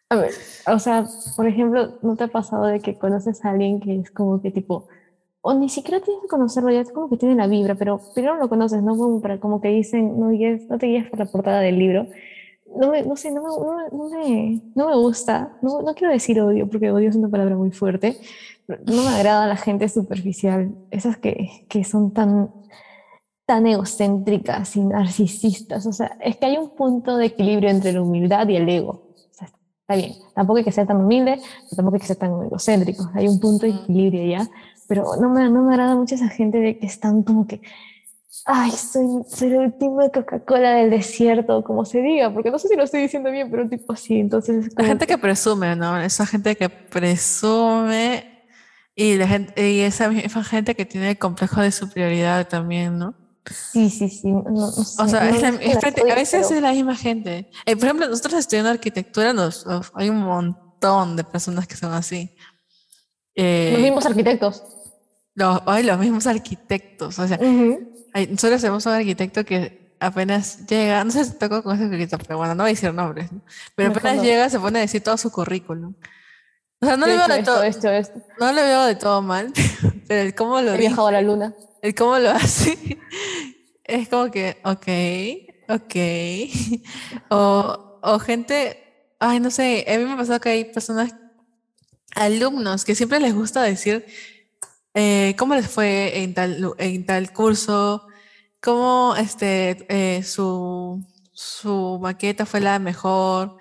[0.10, 0.32] A ver,
[0.68, 4.12] o sea, por ejemplo, ¿no te ha pasado de que conoces a alguien que es
[4.12, 4.88] como que tipo,
[5.42, 8.36] o ni siquiera tienes que conocerlo, ya es como que tiene la vibra, pero primero
[8.38, 8.98] lo conoces, ¿no?
[8.98, 12.08] Como, para, como que dicen, no, guíes- no te guías por la portada del libro.
[12.76, 13.50] No, me, no sé, no me,
[13.98, 17.56] no, me- no me, gusta, no, no quiero decir odio, porque odio es una palabra
[17.56, 18.20] muy fuerte,
[18.68, 22.52] no me agrada la gente superficial, esas que, que son tan
[23.50, 25.88] tan egocéntricas y narcisistas.
[25.88, 28.92] O sea, es que hay un punto de equilibrio entre la humildad y el ego.
[28.92, 30.14] O sea, está bien.
[30.36, 31.42] Tampoco hay que ser tan humilde,
[31.76, 33.10] tampoco hay que ser tan egocéntrico.
[33.16, 34.48] Hay un punto de equilibrio ya.
[34.88, 37.60] Pero no me, no me agrada mucho esa gente de que están como que,
[38.46, 42.76] ay, soy, soy la última Coca-Cola del desierto, como se diga, porque no sé si
[42.76, 44.20] lo estoy diciendo bien, pero tipo así.
[44.20, 46.00] Entonces es La gente que presume, ¿no?
[46.00, 48.46] Esa gente que presume
[48.94, 53.19] y, la gente, y esa misma gente que tiene el complejo de superioridad también, ¿no?
[53.46, 54.28] Sí, sí, sí.
[54.32, 56.16] No, no sé, O sea, no es la- es que es las prácti- odie, a
[56.16, 57.50] veces pero- es la misma gente.
[57.66, 61.94] Eh, por ejemplo, nosotros estudiando arquitectura, nos, of- hay un montón de personas que son
[61.94, 62.36] así.
[63.36, 64.64] Eh, los mismos arquitectos.
[65.36, 67.18] los, hay los mismos arquitectos.
[67.20, 68.08] O sea, Ujú.
[68.14, 72.18] hay- nosotros tenemos un arquitecto que apenas llega, no sé si tocó con ese arquitecto,
[72.26, 73.42] pero bueno, no voy a decir nombres, ¿no?
[73.76, 75.94] Pero apenas llega se pone a decir todo su currículum.
[76.82, 78.22] O sea, no le veo de esto, todo, esto, esto.
[78.40, 79.52] no le veo de todo mal,
[80.08, 81.54] pero el cómo lo He viajado a la luna.
[81.82, 82.98] el cómo lo hace,
[83.84, 84.88] es como que, ok,
[85.70, 85.96] ok.
[87.32, 91.14] O, o gente, ay, no sé, a mí me ha pasado que hay personas,
[92.16, 94.06] alumnos, que siempre les gusta decir
[94.94, 98.08] eh, cómo les fue en tal, en tal curso,
[98.62, 103.58] cómo este, eh, su, su maqueta fue la mejor,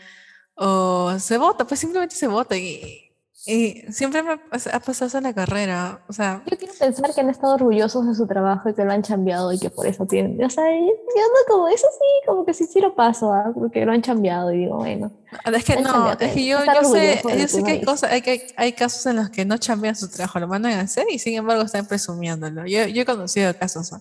[0.54, 3.07] o se vota, pues simplemente se vota y,
[3.46, 6.74] y siempre me ha pas- ha pasado eso en la carrera, o sea, Yo quiero
[6.78, 9.70] pensar que han estado orgullosos de su trabajo y que lo han cambiado y que
[9.70, 10.42] por eso tienen.
[10.44, 13.50] O sea, yo, no como eso sí, como que sí, sí lo paso, ¿ah?
[13.54, 15.10] porque lo han cambiado y digo, bueno.
[15.54, 18.10] es que Hay no, es que yo, yo sé, yo que sé que hay cosas,
[18.12, 21.06] hay, hay, hay casos en los que no chambean su trabajo, lo mandan a hacer
[21.10, 22.66] y sin embargo están presumiéndolo.
[22.66, 23.92] Yo, yo he conocido casos,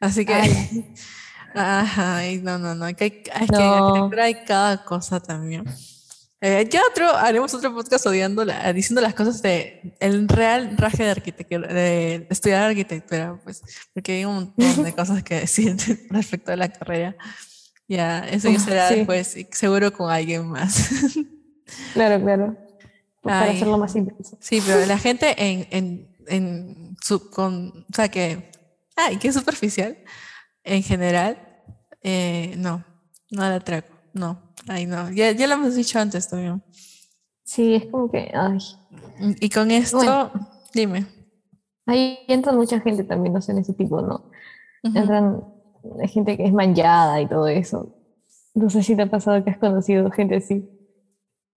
[0.00, 0.42] así que, Ah,
[1.54, 1.80] ya.
[1.80, 3.76] ajá, no, no, no, que hay, que en No.
[3.76, 5.64] arquitectura hay cada cosa también.
[6.44, 11.04] Eh, ya otro, haremos otro podcast odiando, la- diciendo las cosas de el real raje
[11.04, 13.62] de arquitectura, de estudiar arquitectura, pues,
[13.94, 15.76] porque hay un montón de cosas que decir
[16.10, 17.14] respecto a la carrera.
[17.86, 18.96] Ya, eso ya será sí.
[18.96, 20.90] después, seguro con alguien más.
[21.94, 22.56] Claro, claro.
[23.22, 24.36] Para hacerlo más intenso.
[24.40, 28.50] Sí, pero la gente en, en, en su, con, o sea, que,
[28.94, 29.96] ay, que es superficial,
[30.64, 31.38] en general,
[32.02, 32.84] eh, no,
[33.30, 36.62] no la atraco, no, ay, no, ya, ya lo hemos dicho antes también.
[37.44, 38.58] Sí, es como que, ay.
[39.40, 40.30] Y con esto, Bueno.
[40.74, 41.06] dime.
[41.86, 44.22] Ahí entra mucha gente también, no sé, en ese tipo, ¿no?
[44.84, 44.98] Ujú.
[44.98, 45.44] Entran
[46.00, 47.88] hay gente que es manchada y todo eso.
[48.54, 50.68] No sé si te ha pasado que has conocido gente así.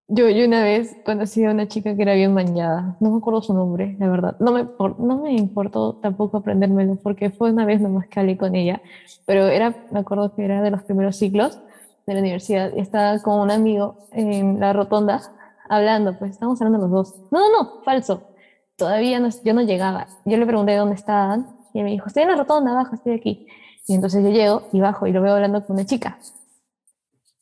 [0.07, 3.41] Yo, yo una vez conocí a una chica que era bien mañada, no me acuerdo
[3.41, 4.35] su nombre, la verdad.
[4.39, 4.67] No me,
[4.99, 8.81] no me importó tampoco aprendérmelo porque fue una vez nomás que hablé con ella,
[9.25, 11.59] pero era, me acuerdo que era de los primeros ciclos
[12.05, 15.21] de la universidad y estaba con un amigo en la rotonda
[15.69, 17.15] hablando, pues estábamos hablando los dos.
[17.31, 18.29] No, no, no, falso.
[18.75, 20.07] Todavía no, yo no llegaba.
[20.25, 23.13] Yo le pregunté dónde estaban y él me dijo, estoy en la rotonda, abajo, estoy
[23.13, 23.47] aquí.
[23.87, 26.19] Y entonces yo llego y bajo y lo veo hablando con una chica.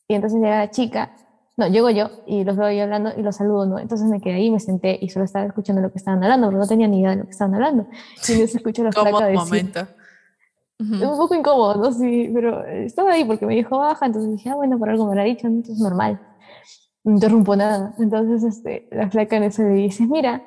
[0.08, 1.16] Y entonces llega la chica,
[1.56, 3.78] no, llego yo y los veo ahí hablando y los saludo, ¿no?
[3.78, 6.58] Entonces me quedé ahí, me senté y solo estaba escuchando lo que estaban hablando, pero
[6.58, 7.86] no tenía ni idea de lo que estaban hablando.
[7.90, 9.86] Y entonces escucho la flaca decir, momento.
[10.78, 11.12] Ujú.
[11.12, 11.92] un poco incómodo, ¿no?
[11.92, 15.14] Sí, pero estaba ahí porque me dijo baja, entonces dije, ah, bueno, por algo me
[15.14, 16.20] lo ha dicho, entonces normal.
[17.04, 17.94] No interrumpo nada.
[17.98, 20.42] Entonces este, la flaca en eso le dice, mira,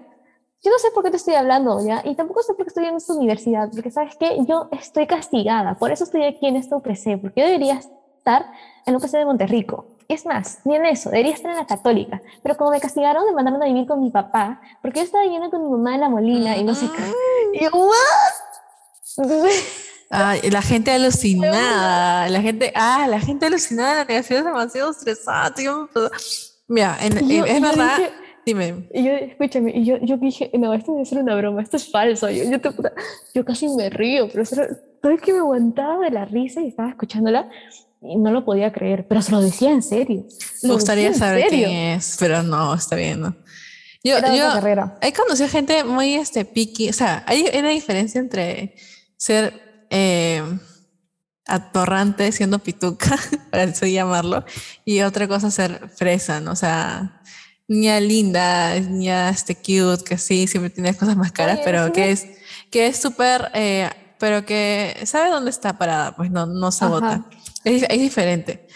[0.63, 2.01] yo no sé por qué te estoy hablando, ¿ya?
[2.03, 5.75] Y tampoco sé por qué estoy en esta universidad, porque sabes qué, yo estoy castigada,
[5.75, 8.51] por eso estoy aquí en esta UPC, porque yo debería estar
[8.85, 9.85] en la UPC de Monterrico.
[10.07, 12.21] Es más, ni en eso, debería estar en la católica.
[12.41, 15.49] Pero como me castigaron, me mandaron a vivir con mi papá, porque yo estaba viviendo
[15.49, 17.13] con mi mamá en la Molina y no sé qué.
[17.59, 17.93] Y yo, ¿what?
[19.17, 24.91] Entonces, Ay, la gente alucinada, la gente, ah, la gente alucinada la universidad es demasiado
[25.81, 26.11] me puedo-
[26.69, 28.11] Mira, en- yo- es verdad, dije-
[28.45, 28.89] dime.
[28.93, 31.89] Y yo, escúchame, y yo, yo dije, no, esto debe ser una broma, esto es
[31.91, 32.29] falso.
[32.29, 32.71] Yo, yo, te-
[33.33, 34.67] yo casi me río, pero solo-
[35.01, 37.49] sabes que me aguantaba de la risa y estaba escuchándola
[38.01, 40.25] y no lo podía creer, pero se lo decía en serio.
[40.63, 41.67] Me gustaría saber serio.
[41.67, 43.35] quién es, pero no, está bien, ¿no?
[44.03, 44.45] Yo, Era yo
[45.01, 48.75] he conocido gente muy este, picky, o sea, hay una diferencia entre
[49.17, 50.43] ser eh,
[51.45, 53.17] atorrante siendo pituca,
[53.51, 54.45] para así llamarlo,
[54.85, 56.51] y otra cosa ser fresa, ¿no?
[56.51, 57.21] O sea,
[57.67, 62.11] niña linda, niña este, cute, que sí, siempre tiene cosas más caras, Oye, pero que
[62.11, 62.27] es,
[62.71, 66.67] que es súper, eh, pero que sabe dónde está parada, pues no, no.
[66.67, 67.25] Ajá.
[67.63, 68.67] Es, es diferente.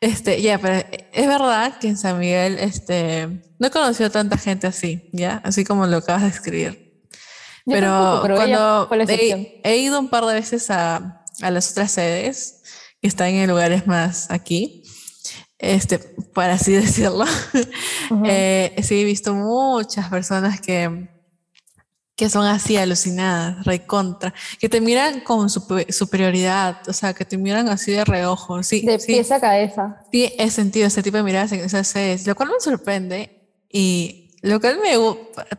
[0.00, 3.26] Este, ya, pero es verdad que en San Miguel, este,
[3.58, 5.40] no he conocido tanta gente así, ¿ya?
[5.44, 6.83] Así como lo acabas de escribir.
[7.66, 9.40] Pero tampoco, pero cuando fue la excepción.
[9.40, 12.62] he, he ido un par de veces a, a las otras sedes,
[13.00, 14.82] que están en lugares más aquí,
[15.58, 17.24] este, para así decirlo,
[18.10, 18.24] Ujú.
[18.26, 21.08] eh, sí he visto muchas personas que,
[22.16, 27.38] que son así alucinadas, recontra, que te miran con supe- superioridad, o sea, que te
[27.38, 30.00] miran así de reojo, sí, de sí, pies a cabeza.
[30.12, 34.23] sí, he sentido ese tipo de miradas en esas sedes, lo cual me sorprende y
[34.50, 34.90] lo cual me,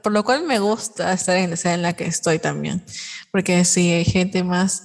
[0.01, 2.83] por lo cual me gusta estar en la sede en la que estoy también,
[3.31, 4.83] porque sí, hay gente más,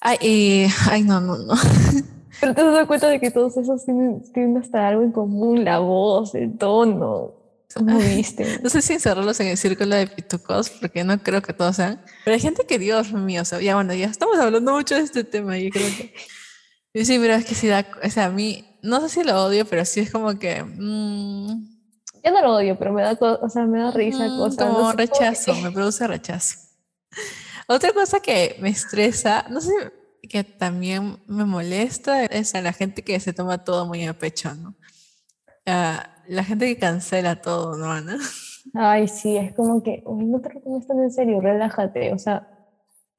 [0.00, 1.54] ay, y- ay, no, no, no.
[2.40, 5.64] Pero te has dado cuenta de que todos esos tienen, tienen hasta algo en común,
[5.64, 7.34] la voz, el tono,
[7.74, 8.46] cómo visten.
[8.62, 12.02] No sé si encerrarlos en el círculo de pitucos, porque no creo que todos sean.
[12.24, 15.02] Pero hay gente que, Dios mío, o sea, ya bueno, ya estamos hablando mucho de
[15.02, 15.58] este tema.
[15.58, 16.14] Yo creo que.
[16.92, 17.86] Y sí, pero es que sí da.
[18.02, 20.64] O sea, a mí, no sé si lo odio, pero sí es como que.
[20.64, 21.69] mm,
[22.22, 24.64] Yo no lo odio, pero me da, o sea, me da risa, mm, cosa.
[24.64, 26.56] como no sé, rechazo, me produce rechazo.
[27.68, 29.72] Otra cosa que me estresa, no sé,
[30.28, 34.54] que también me molesta, es a la gente que se toma todo muy a pecho,
[34.54, 34.74] ¿no?
[35.66, 38.18] Ah, la gente que cancela todo, ¿no, Ana?
[38.74, 42.18] Ay, sí, es como que, uy, no te lo tomes tan en serio, relájate, o
[42.18, 42.46] sea,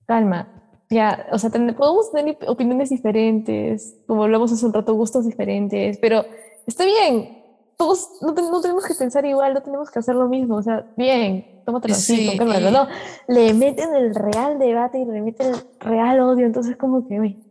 [0.05, 0.47] calma.
[0.89, 5.97] Ya, o sea, ten- podemos tener opiniones diferentes, como hablamos hace un rato, gustos diferentes,
[5.99, 6.25] pero
[6.67, 7.40] está bien.
[7.81, 10.61] Todos no, te- no tenemos que pensar igual, no tenemos que hacer lo mismo, o
[10.61, 12.87] sea, bien, tómatelo así, Sí, y- no,
[13.27, 17.43] le meten el real debate y le meten el real odio, entonces como que, uy,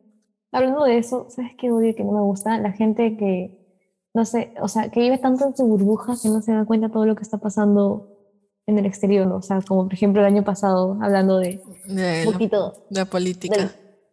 [0.52, 2.56] hablando de eso, ¿sabes qué odio que no me gusta?
[2.58, 3.58] La gente que,
[4.14, 6.86] no sé, o sea, que vive tanto en su burbuja que no se da cuenta
[6.86, 8.06] de todo lo que está pasando
[8.66, 9.36] en el exterior, ¿no?
[9.38, 13.00] O sea, como por ejemplo el año pasado, hablando de De un la, poquito, de
[13.00, 13.56] la política.
[13.56, 13.70] del-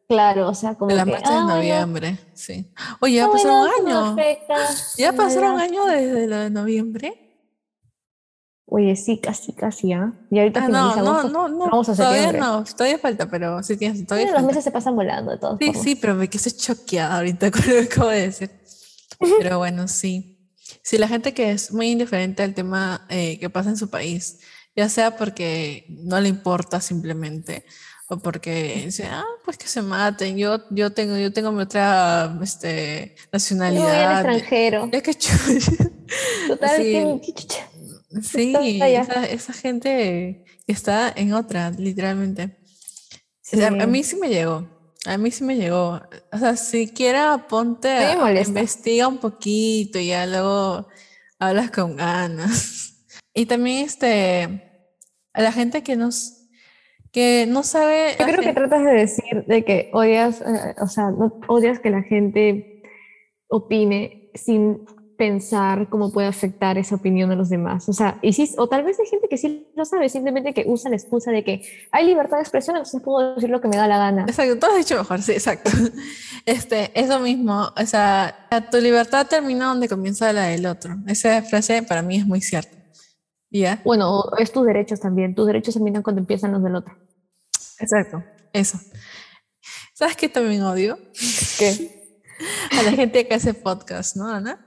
[0.07, 2.71] claro, o sea, como De la que, marcha de "Ah, bueno, noviembre, sí.
[3.01, 4.11] Oye, ya ah, pasaron bueno, un eso no año.
[4.13, 4.55] afecta,
[4.97, 5.63] Ya pasaron un bla".
[5.63, 7.23] año desde lo de noviembre.
[8.69, 10.11] Oye, sí, casi, casi, ¿ah?
[10.29, 11.65] Y ahorita Ah, no, no, no, no.
[11.71, 14.47] vamos a Todavía no, todavía falta, pero sí tienes, todavía Bueno, los falta.
[14.57, 15.83] meses se pasan volando, de todas Sí, formas.
[15.83, 18.51] sí, pero me quedé choqueada ahorita con lo que acabo de decir.
[19.39, 20.33] Pero bueno, sí.
[20.83, 24.39] Sí, la gente que es muy indiferente al tema eh, que pasa en su país,
[24.75, 27.63] ya sea porque no le importa simplemente,
[28.09, 32.37] o porque dice, ah, pues que se maten, yo, yo tengo, yo tengo mi otra
[32.41, 34.11] este, Yo voy al nacionalidad.
[34.13, 34.89] extranjero.
[34.91, 35.37] Ya que chucha.
[36.47, 36.83] Total, Sí.
[36.83, 37.69] que- que- chucha.
[38.21, 42.57] Sí, esa, esa gente está en otra, literalmente.
[43.41, 43.61] Sí.
[43.61, 44.67] A, a mí sí me llegó,
[45.05, 46.01] a mí sí me llegó.
[46.31, 50.87] O sea, siquiera ponte A investiga un poquito y ya luego
[51.39, 52.83] hablas con ganas.
[53.33, 54.89] Y también este,
[55.31, 56.36] a la gente que nos,
[57.11, 58.15] que no sabe.
[58.19, 61.89] Yo creo que tratas de decir de que odias, eh, o sea, no odias que
[61.89, 62.83] la gente
[63.49, 64.85] opine sin
[65.17, 67.89] pensar cómo puede afectar esa opinión a los demás.
[67.89, 70.65] O sea, y sí, o tal vez hay gente que sí lo sabe, simplemente que
[70.67, 73.77] usa la excusa de que hay libertad de expresión, entonces puedo decir lo que me
[73.77, 74.23] da la gana.
[74.27, 75.71] Exacto, todo has dicho mejor, sí, exacto.
[76.45, 80.95] Este, eso mismo, o sea, tu libertad termina donde comienza la del otro.
[81.05, 82.76] Esa frase para mí es muy cierta.
[83.49, 83.81] ¿Ya?
[83.83, 85.35] Bueno, es tus derechos también.
[85.35, 86.95] Tus derechos terminan cuando empiezan los del otro.
[87.79, 88.79] Exacto, eso.
[89.93, 90.97] ¿Sabes qué también odio?
[91.57, 91.97] ¿Qué?
[92.79, 94.63] A la gente que hace podcast, ¿no, Ana?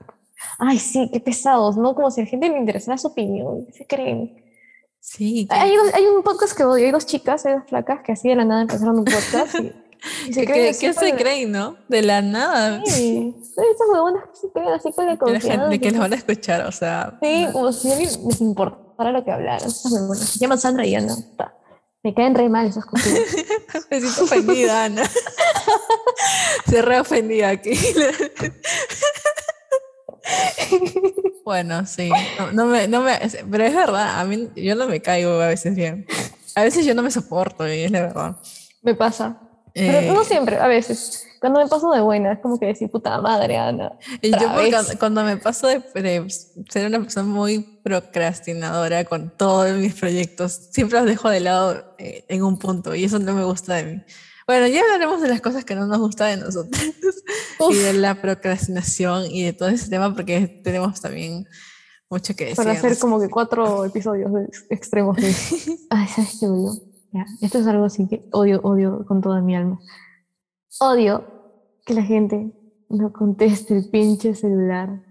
[0.59, 1.95] Ay, sí, qué pesados, ¿no?
[1.95, 3.65] Como si a la gente le interesara su opinión.
[3.67, 4.43] ¿Qué se creen?
[4.99, 5.47] Sí.
[5.49, 6.85] Hay, hay, hay un podcast que odio.
[6.85, 9.71] Hay dos chicas, hay dos flacas que así de la nada empezaron un podcast y,
[10.27, 11.77] y se ¿Qué, creen qué, se creen, no?
[11.87, 12.81] De la nada.
[12.85, 15.49] Sí, esas huevonas que se creen así con la confianza.
[15.49, 17.17] gente que los van a escuchar, o sea.
[17.21, 19.67] Sí, como si a alguien les importara lo que hablaran.
[19.67, 20.19] Esas huevonas.
[20.19, 21.15] Se llaman Sandra y Ana.
[22.03, 23.09] Me caen re mal esas cosas.
[23.91, 25.03] Me siento ofendida, Ana.
[26.67, 27.71] Se re ofendida aquí.
[31.45, 32.09] bueno, sí.
[32.39, 35.47] No, no me, no me, pero es verdad, a mí yo no me caigo a
[35.47, 36.05] veces bien.
[36.55, 38.35] A veces yo no me soporto y es la verdad.
[38.81, 39.37] me pasa.
[39.73, 41.27] Pero Eh, no siempre, a veces.
[41.39, 43.93] Cuando me paso de buena, es como que decir, puta madre, Ana.
[44.21, 46.25] Y yo cuando, cuando me paso de, de
[46.69, 52.25] ser una persona muy procrastinadora con todos mis proyectos, siempre los dejo de lado eh,
[52.27, 54.01] en un punto y eso no me gusta de mí.
[54.45, 56.81] Bueno, ya hablaremos de las cosas que no nos gusta de nosotros
[57.59, 61.47] y Uf, de la procrastinación y de todo ese tema porque tenemos también
[62.09, 62.57] mucho que decir.
[62.57, 64.29] para hacer como que cuatro episodios
[64.69, 65.15] extremos.
[65.17, 65.33] de-
[65.89, 66.47] Ay, ¿sabes qué?
[67.13, 69.79] Ya, esto es algo así que odio, odio con toda mi alma.
[70.79, 71.23] Odio
[71.85, 72.51] que la gente
[72.89, 75.01] no conteste el pinche celular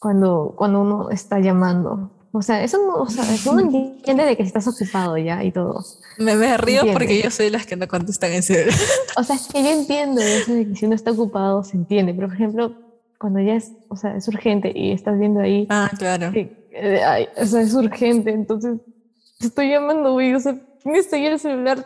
[0.00, 2.10] cuando, cuando uno está llamando.
[2.32, 5.84] O sea, eso no, o sea, uno entiende de que estás ocupado ya y todo.
[6.18, 6.92] Me, me río Entiende.
[6.92, 8.74] porque yo soy las que no contestan en celular.
[9.16, 12.12] O sea, es que yo entiendo eso de que si uno está ocupado se entiende,
[12.12, 12.74] pero por ejemplo,
[13.20, 16.32] cuando ya es, o sea, es urgente y estás viendo ahí, Ah, claro.
[16.32, 18.80] que, eh, ay, o sea, es urgente, entonces
[19.38, 21.84] te estoy llamando, güey, o sea, tienes ahí el celular,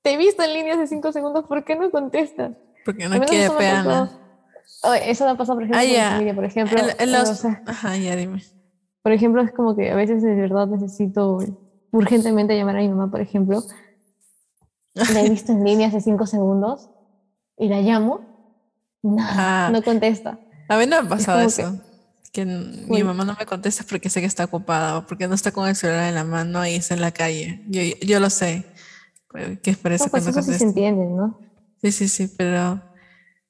[0.00, 2.52] te he visto en línea hace cinco segundos, ¿por qué no contestas?
[2.84, 4.08] Porque no quiere pasó-
[4.84, 6.10] Ay, eso me pasa, por ejemplo, Ah, ya.
[6.12, 7.28] familia, por ejemplo, En, en o los...
[7.38, 8.42] sea, Ajá, ya dime.
[9.02, 11.38] por ejemplo, es como que a veces de verdad necesito
[11.92, 13.62] urgentemente llamar a mi mamá, por ejemplo.
[14.94, 16.90] La he visto en línea hace cinco segundos
[17.58, 18.20] y la llamo.
[19.20, 19.68] Ah.
[19.72, 20.38] no contesta.
[20.68, 21.74] A mí no me ha pasado eso.
[22.32, 25.52] Que, mi mamá no me contesta porque sé que está ocupada o porque no está
[25.52, 27.62] con el celular en la mano y está en la calle.
[27.68, 28.64] Yo, yo lo sé.
[29.34, 31.38] eh, Que es por eso No, pues que no eso sí se entiende, ¿no?
[31.82, 32.82] Sí, sí, sí, pero.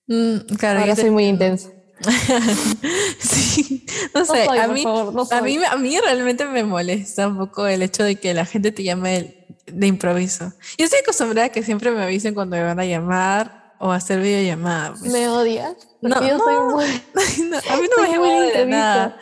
[0.09, 1.69] mm, claro, Ahora te soy muy intensa.
[3.21, 6.65] sí, no No sé, soy, a mí, favor, no a mí, a mí realmente me
[6.65, 10.53] molesta un poco el hecho de que la gente te llame de, de improviso.
[10.79, 14.21] Yo estoy acostumbrada a que siempre me avisen cuando me van a llamar o hacer
[14.21, 14.95] videollamada.
[14.99, 15.13] pues.
[15.13, 15.75] ¿Me odias?
[16.01, 16.71] No, yo soy no.
[16.71, 16.87] muy...
[17.51, 18.67] No, a mí no me Soy ha muy llamado de imprevista.
[18.67, 19.19] nada.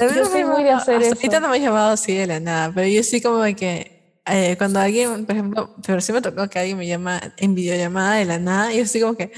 [0.00, 1.14] A mí Yo no soy me muy de hacer hasta eso.
[1.16, 4.20] Ahorita no me ha llamado así de la nada, pero yo sí como de que
[4.26, 8.14] eh, cuando alguien, por ejemplo, pero sí me tocó que alguien me llama en videollamada
[8.16, 9.30] de la nada, yo estoy como que,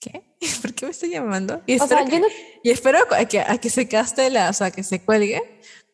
[0.00, 0.22] ¿qué?
[0.62, 1.62] ¿Por qué me estoy llamando?
[1.66, 2.26] Y O espero, sea, que, no...
[2.62, 5.40] y espero a que, a que se caste la, o sea, que se cuelgue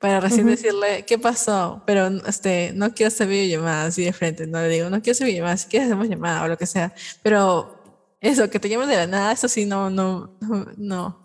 [0.00, 0.56] para recién Ujú.
[0.56, 1.82] decirle, ¿qué pasó?
[1.86, 5.26] Pero este, no quiero hacer videollamada así de frente, no le digo, no quiero hacer
[5.26, 7.75] videollamada, si quieres hacemos llamada o lo que sea, pero
[8.20, 10.30] eso, que te llamen de la nada, eso sí, no, no,
[10.76, 11.20] no.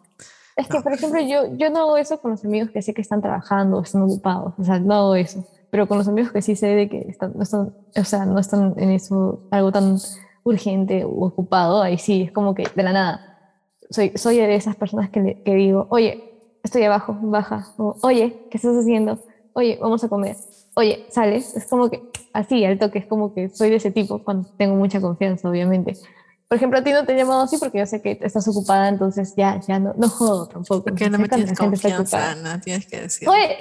[0.56, 3.02] Es que, por ejemplo, yo, yo no hago eso con los amigos que sé que
[3.02, 4.54] están trabajando o están ocupados.
[4.58, 5.46] O sea, no hago eso.
[5.70, 8.40] Pero con los amigos que sí sé de que están, no están, o sea, no
[8.40, 9.98] están en eso, algo tan
[10.44, 13.24] urgente o ocupado, ahí sí, es como que de la nada.
[13.92, 16.24] Soy, soy de esas personas que, le- que digo, oye,
[16.64, 17.68] estoy abajo, baja.
[17.78, 19.22] O, oye, ¿qué estás haciendo?
[19.54, 20.38] Oye, vamos a comer.
[20.76, 21.56] Oye, ¿sales?
[21.56, 24.76] Es como que así, al toque, es como que soy de ese tipo cuando tengo
[24.76, 25.94] mucha confianza, obviamente.
[26.52, 28.90] Por ejemplo, a ti no te he llamado así porque yo sé que estás ocupada,
[28.90, 30.84] entonces ya, ya no, no jodo tampoco.
[30.84, 32.32] Porque no me tienes confianza, ocupada.
[32.32, 33.30] Ana, tienes que decir.
[33.30, 33.58] Oye,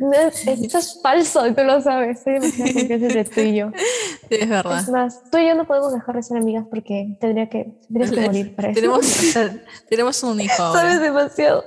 [0.00, 2.24] no, esto es falso y tú lo sabes.
[2.24, 3.70] Soy demasiado confianza entre tú y yo.
[4.28, 4.80] Sí, es verdad.
[4.80, 8.10] Es más, tú y yo no podemos dejar de ser amigas porque tendría que, tendrías
[8.10, 8.74] que morir para eso.
[8.74, 9.06] Tenemos,
[9.88, 10.80] tenemos un hijo ahora.
[10.80, 11.64] Sabes demasiado.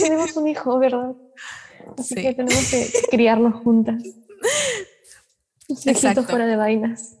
[0.00, 1.12] tenemos un hijo, ¿verdad?
[1.98, 2.22] Así Sí.
[2.22, 4.00] que tenemos que criarnos juntas.
[5.86, 6.22] Exacto.
[6.22, 7.17] fuera de vainas.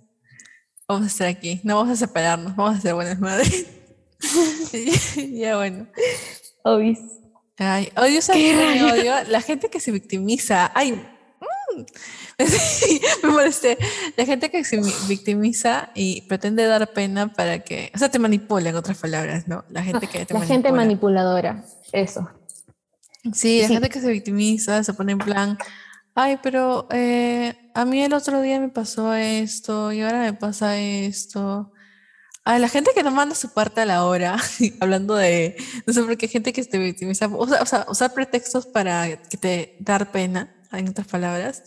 [0.88, 1.60] Vamos a estar aquí.
[1.64, 2.56] No vamos a separarnos.
[2.56, 3.66] Vamos a ser buenas madres.
[5.32, 5.86] ya bueno.
[6.64, 6.98] Obis.
[7.58, 9.12] Ay, odio, ¿sabes qué me odio?
[9.28, 10.70] La gente que se victimiza.
[10.74, 11.84] Ay, mm.
[13.24, 13.76] Me molesté.
[14.16, 17.90] La gente que se mi- victimiza y pretende dar pena para que.
[17.94, 19.64] O sea, te manipula, en otras palabras, ¿no?
[19.68, 21.22] La gente que te La gente manipula.
[21.24, 21.64] manipuladora.
[21.92, 22.30] Eso.
[23.34, 23.74] Sí, la Sí.
[23.74, 25.58] gente que se victimiza, se pone en plan,
[26.18, 30.76] ay, pero eh, a mí el otro día me pasó esto y ahora me pasa
[30.76, 31.72] esto.
[32.44, 34.36] A la gente que no manda su parte a la hora,
[34.80, 35.56] hablando de,
[35.86, 39.22] no sé por qué gente que se victimiza, o sea, o sea, usar pretextos para
[39.22, 41.62] que te dar pena, en otras palabras.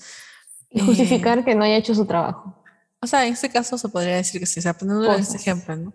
[0.69, 2.61] Y justificar que no haya hecho su trabajo.
[2.99, 5.77] O sea, en este caso se podría decir que sí, o sea, poniendo este ejemplo,
[5.77, 5.93] ¿no?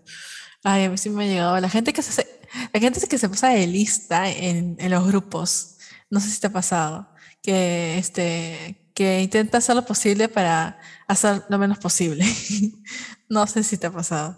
[0.65, 2.27] Ay, a mí sí me ha llegado la gente que se,
[2.73, 5.77] la gente que se pasa de lista en, en los grupos.
[6.09, 7.16] No sé si te ha pasado.
[7.43, 12.25] Que, este, que intenta hacer lo posible para hacer lo menos posible.
[13.29, 14.37] no sé si te ha pasado.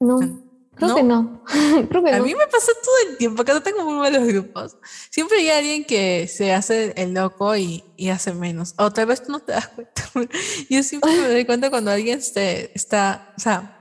[0.00, 0.18] No,
[0.74, 1.44] creo que no.
[1.88, 2.24] creo que a no.
[2.24, 4.76] mí me pasa todo el tiempo, acá tengo muy malos grupos.
[5.10, 8.74] Siempre hay alguien que se hace el loco y, y hace menos.
[8.76, 10.02] O tal vez tú no te das cuenta.
[10.68, 13.78] Yo siempre me doy cuenta cuando alguien este, está, o sea,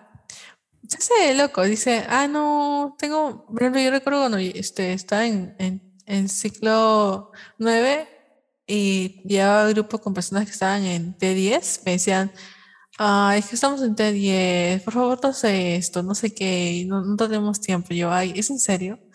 [0.87, 5.25] se hace el loco, dice, ah, no, tengo, por ejemplo, yo recuerdo cuando este, estaba
[5.25, 8.07] en, en, en ciclo 9
[8.67, 12.31] y llevaba grupo con personas que estaban en T10, me decían,
[12.97, 17.03] ay, es que estamos en T10, por favor, no sé esto, no sé qué, no,
[17.03, 17.93] no tenemos tiempo.
[17.93, 18.99] Yo, ay, ¿es en serio?
[19.03, 19.09] O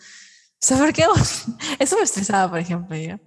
[0.59, 1.05] sea, ¿por qué?
[1.79, 3.17] Eso me estresaba, por ejemplo, yo.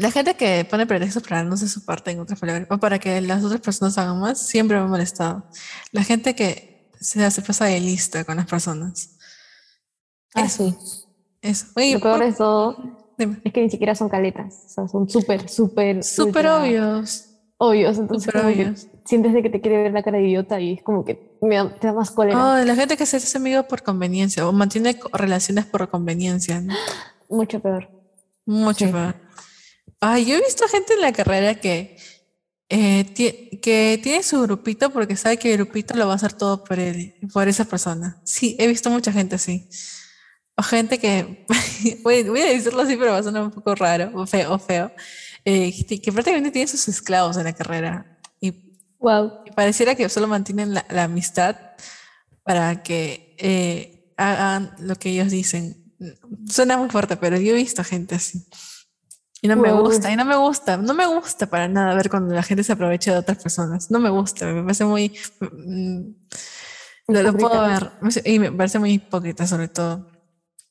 [0.00, 2.98] La gente que pone pretextos para no hacer su parte, en otras palabras, o para
[2.98, 5.50] que las otras personas hagan más, siempre me ha molestado.
[5.92, 9.18] La gente que se hace pasa de lista con las personas.
[10.34, 10.74] Ah, sí.
[11.46, 11.66] Eso.
[11.76, 12.76] Oye, Lo peor por- de todo
[13.18, 13.40] dime.
[13.44, 14.62] es que ni siquiera son caletas.
[14.66, 16.02] O sea, son súper, súper.
[16.04, 17.24] Súper obvios.
[17.58, 17.96] Obvios.
[17.98, 18.86] Entonces, obvios.
[19.06, 21.56] sientes de que te quiere ver la cara de idiota y es como que me
[21.56, 22.36] da- te da más cólera.
[22.60, 26.60] Oh, la gente que se hace amigo por conveniencia o mantiene relaciones por conveniencia.
[26.60, 26.74] ¿no?
[27.30, 27.88] Mucho peor.
[28.44, 28.92] Mucho Sí.
[28.92, 29.14] peor.
[30.00, 31.96] Ay, yo he visto gente en la carrera que,
[32.68, 36.34] eh, ti- que tiene su grupito porque sabe que el grupito lo va a hacer
[36.34, 38.20] todo por él, por esa persona.
[38.24, 39.66] Sí, he visto mucha gente así.
[40.58, 41.46] O gente que,
[42.02, 44.58] voy, voy a decirlo así, pero va a sonar un poco raro o feo, o
[44.58, 44.90] feo
[45.44, 48.18] eh, que que prácticamente tiene sus esclavos en la carrera.
[48.40, 48.52] Y
[48.98, 49.42] Wow.
[49.44, 51.56] y pareciera que solo mantienen la, la amistad
[52.42, 55.92] para que eh, hagan lo que ellos dicen.
[56.48, 58.46] Suena muy fuerte, pero yo he visto gente así.
[59.42, 59.82] Y no me Wow.
[59.82, 62.72] gusta, y no me gusta, no me gusta para nada ver cuando la gente se
[62.72, 63.90] aprovecha de otras personas.
[63.90, 65.12] No me gusta, me parece muy...
[65.40, 66.00] mm,
[67.08, 70.10] lo, lo puedo ver, me y me parece muy hipócrita sobre todo.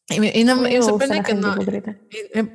[0.09, 1.55] Y me, y no, gusta sorprende que no,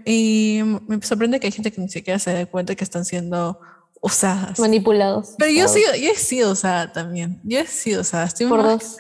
[0.05, 3.05] y, y me sorprende que hay gente que ni siquiera se dé cuenta que están
[3.05, 3.59] siendo
[4.01, 4.59] usadas.
[4.61, 5.35] Manipulados.
[5.37, 7.41] Pero yo, sí, yo he sido usada también.
[7.43, 8.25] Yo he sido usada.
[8.27, 8.99] Estoy Por dos.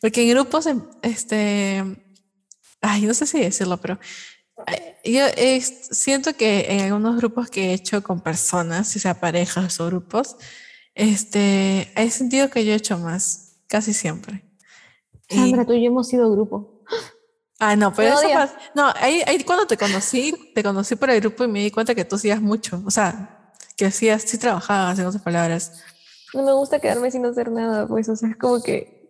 [0.00, 1.82] Porque en grupos, em, este.
[2.80, 3.98] Ay, no sé si decirlo, pero.
[4.68, 5.24] eh, Yo
[5.90, 10.36] siento que en algunos grupos que he hecho con personas, ya sea parejas o grupos,
[10.94, 14.44] este, he sentido que yo he hecho más, casi siempre.
[15.28, 16.84] Y- Sandra, tú y yo hemos sido grupo.
[17.62, 21.44] Ah, no, pero eso No, ahí, ahí cuando te conocí, te conocí por el grupo
[21.44, 22.82] y me di cuenta que tú hacías mucho.
[22.86, 25.82] O sea, que hacías, sí trabajabas, en otras palabras.
[26.34, 29.01] No me gusta quedarme sin hacer nada, pues, o sea, es como que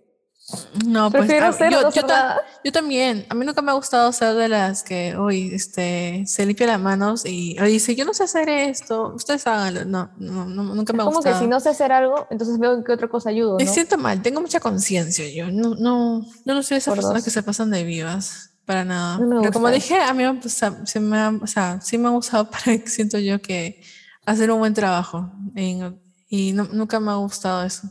[0.87, 3.27] No, pues prefiero ah, hacer yo, no yo ta- yo también.
[3.29, 6.81] A mí nunca me ha gustado ser de las que, uy, este, se limpia las
[6.81, 9.85] manos y o dice, yo no sé hacer esto, ustedes háganlo.
[9.85, 11.41] No, no, no, nunca me ha Como que gustado.
[11.45, 13.73] si no sé hacer algo, entonces veo qué otra cosa ayudo, Me ¿no?
[13.73, 15.29] siento mal, tengo mucha conciencia.
[15.31, 17.25] Yo no, no, yo no soy esas Por personas dos.
[17.25, 18.49] que se pasan de vivas.
[18.65, 19.19] Para nada.
[19.19, 22.13] No Pero como dije, a mí pues, se me ha, o sea, sí me ha
[22.13, 23.83] gustado para, siento yo que
[24.25, 25.33] hacer un buen trabajo.
[25.57, 27.89] En- y no- nunca me ha gustado eso.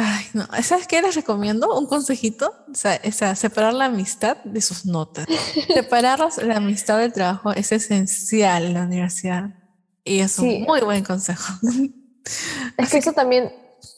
[0.00, 0.46] Ay, no.
[0.62, 1.76] ¿Sabes qué les recomiendo?
[1.76, 2.54] Un consejito.
[2.70, 5.26] O sea, o sea, separar la amistad de sus notas.
[5.74, 9.50] Separar la amistad del trabajo es esencial en la universidad.
[10.04, 10.64] Y es un Sí.
[10.66, 11.52] muy buen consejo.
[12.76, 13.44] Es que eso también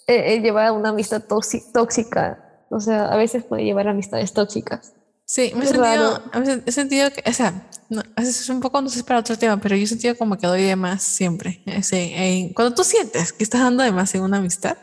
[0.06, 2.64] eh, eh, lleva a una amistad tóxi- tóxica.
[2.70, 4.94] O sea, a veces puede llevar a amistades tóxicas.
[5.26, 6.22] Sí, me he sentido,
[6.66, 9.76] he sentido que, o sea, no, es un poco, no sé para otro tema, pero
[9.76, 11.62] yo he sentido como que doy de más siempre.
[11.66, 14.76] Ese, en- cuando tú sientes que estás dando de más en una amistad,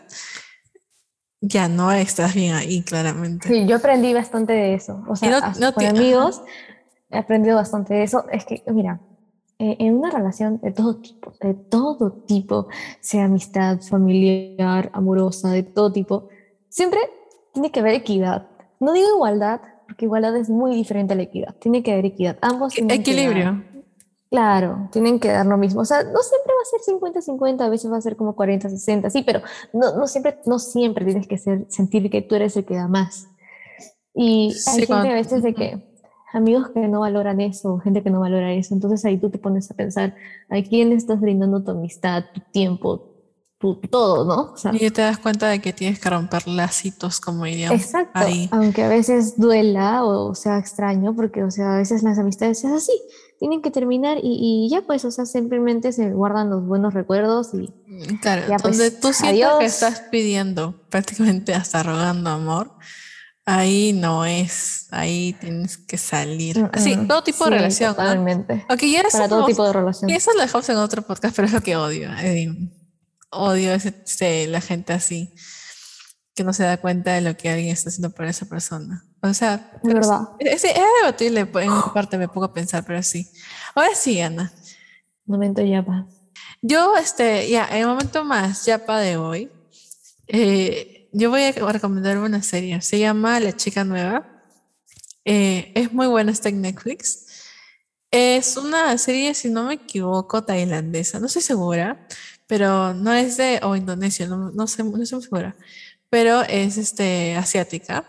[1.41, 3.47] ya no estás bien ahí, claramente.
[3.47, 5.03] Sí, yo aprendí bastante de eso.
[5.07, 6.41] O sea, no- no con te- amigos
[7.09, 8.25] he aprendido bastante de eso.
[8.31, 8.99] Es que, mira,
[9.59, 12.67] eh, en una relación de todo tipo, de todo tipo,
[12.99, 16.29] sea amistad, familiar, amorosa, de todo tipo,
[16.69, 16.99] siempre
[17.53, 18.47] tiene que haber equidad.
[18.79, 21.55] No digo igualdad, porque igualdad es muy diferente a la equidad.
[21.59, 22.37] Tiene que haber equidad.
[22.41, 23.63] Ambos dar- Equilibrio.
[24.29, 25.81] Claro, tienen que dar lo mismo.
[25.81, 29.09] O sea, no siempre va a ser 50-50, a veces va a ser como 40-60,
[29.09, 29.41] sí, pero
[29.73, 32.87] no, no, siempre, no siempre tienes que ser, sentir que tú eres el que da
[32.87, 33.27] más.
[34.13, 35.81] Y Sí, hay gente cuando- a veces de que
[36.33, 39.71] amigos que no valoran eso, gente que no valora eso, entonces ahí tú te pones
[39.71, 40.13] a pensar,
[40.49, 43.16] ¿a quién estás brindando tu amistad, tu tiempo,
[43.59, 44.53] tu todo, ¿no?
[44.53, 47.81] O sea, Y te das cuenta de que tienes que romper lacitos, como diríamos.
[47.81, 48.47] exacto, ahí.
[48.51, 52.71] aunque a veces duela o sea extraño, porque, o sea, a veces las amistades es
[52.71, 52.91] así,
[53.39, 57.53] tienen que terminar y, y ya pues, o sea, simplemente se guardan los buenos recuerdos
[57.53, 62.71] y Mm, Claro, Ya, pues, donde tú sientes que estás pidiendo, prácticamente hasta rogando amor,
[63.45, 66.69] ahí no es, ahí tienes que salir.
[66.73, 67.95] Así, Mm, mm, todo tipo de sí, relación, ¿no?
[67.95, 68.65] Totalmente.
[68.69, 70.09] Ok, ya eso Para todo no- tipo de relación.
[70.11, 72.09] y eso lo dejamos en otro podcast, pero es lo que odio.
[72.19, 72.53] eh,
[73.29, 75.33] odio ese, ese- la gente así,
[76.35, 79.03] que no se da cuenta de lo que alguien está haciendo por esa persona.
[79.21, 80.21] O sea, Es pero verdad.
[80.39, 83.27] es, es debatible, pues, en parte me pongo a pensar, pero sí.
[83.73, 84.53] Ahora sí, Ana.
[85.25, 86.07] Momento ya va.
[86.61, 89.51] Yo, este, ya, el momento más yapa de hoy,
[90.27, 92.79] eh, yo voy a recomendar una serie.
[92.81, 94.43] Se llama La Chica Nueva.
[95.25, 97.25] Eh, es muy buena, está en Netflix.
[98.11, 101.19] Es una serie, si no me equivoco, tailandesa.
[101.19, 102.07] No estoy segura,
[102.47, 105.55] pero no es de, o Indonesia, no, no sé, no estoy segura.
[106.09, 108.05] Pero es este, asiática.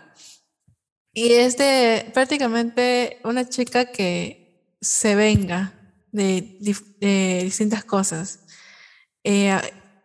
[1.13, 5.73] Y es de prácticamente una chica que se venga
[6.11, 8.39] de, dif- de distintas cosas.
[9.23, 9.59] Eh,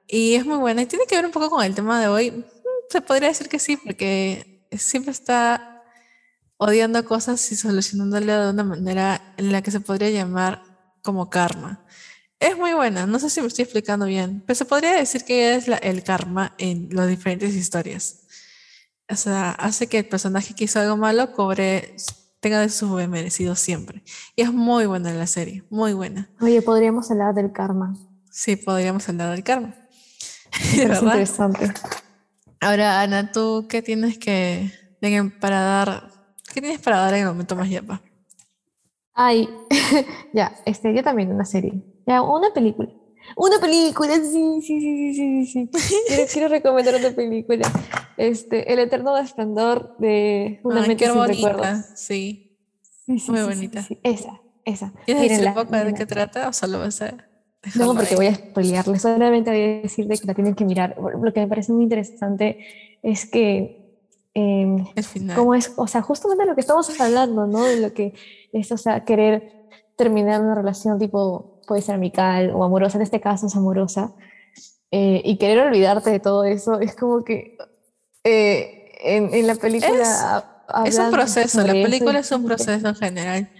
[0.09, 0.83] y es muy buena.
[0.83, 2.31] Y tiene que ver un poco con el tema de hoy.
[2.33, 2.45] Mm,
[2.91, 5.83] Se podría decir que sí, porque siempre está
[6.59, 10.63] odiando cosas y solucionándole de una manera en la que se podría llamar
[11.03, 11.85] como karma.
[12.45, 15.55] Es muy buena, no sé si me estoy explicando bien, pero se podría decir que
[15.55, 18.27] es la- el karma en las diferentes historias.
[19.11, 21.97] O sea, hace que el personaje que hizo algo malo cobre,
[22.41, 24.03] tenga de su merecido siempre.
[24.37, 26.29] Y es muy buena la serie, muy buena.
[26.39, 27.97] Oye, podríamos hablar del karma.
[28.31, 29.75] Sí, podríamos hablar del karma.
[30.53, 31.73] Es interesante.
[32.61, 34.71] Ahora, Ana, ¿tú qué tienes que
[35.41, 36.11] para dar?
[36.53, 38.03] ¿Qué tienes para dar en el momento más yapa?
[39.15, 39.49] Ay,
[40.35, 41.94] ya, este, yo también una serie.
[42.07, 42.91] Ya, una película.
[43.37, 45.71] Una película, sí, sí, sí, sí, sí, sí.
[46.07, 47.69] Quiero, quiero recomendar una película.
[48.17, 51.87] Este, El eterno resplandor de una Ay, mente qué sin bonita, recuerdos.
[51.95, 52.41] sí.
[53.07, 53.93] Sí, sí, muy sí, bonita.
[54.03, 54.93] Esa, esa.
[55.05, 57.15] ¿Quieres decir un poco de qué trata o solo vas a
[57.75, 58.17] No, porque ahí?
[58.17, 59.03] voy a spoilearles.
[59.03, 60.97] Solamente voy a decirle que la tienen que mirar.
[60.99, 62.59] Lo que me parece muy interesante
[63.03, 63.99] es que
[64.35, 65.37] em, el final?
[65.37, 67.65] cómo es, o sea, justamente lo que estamos hablando, ¿no?
[67.65, 68.15] De lo que
[68.53, 73.21] es, o sea, querer terminar una relación tipo, puede ser amical o amorosa, en este
[73.21, 74.13] caso es amorosa,
[74.91, 77.57] eh, y querer olvidarte de todo eso, es como que
[78.25, 79.93] eh, en, en la película...
[80.85, 83.51] Es- Es un proceso, la película es un proceso en general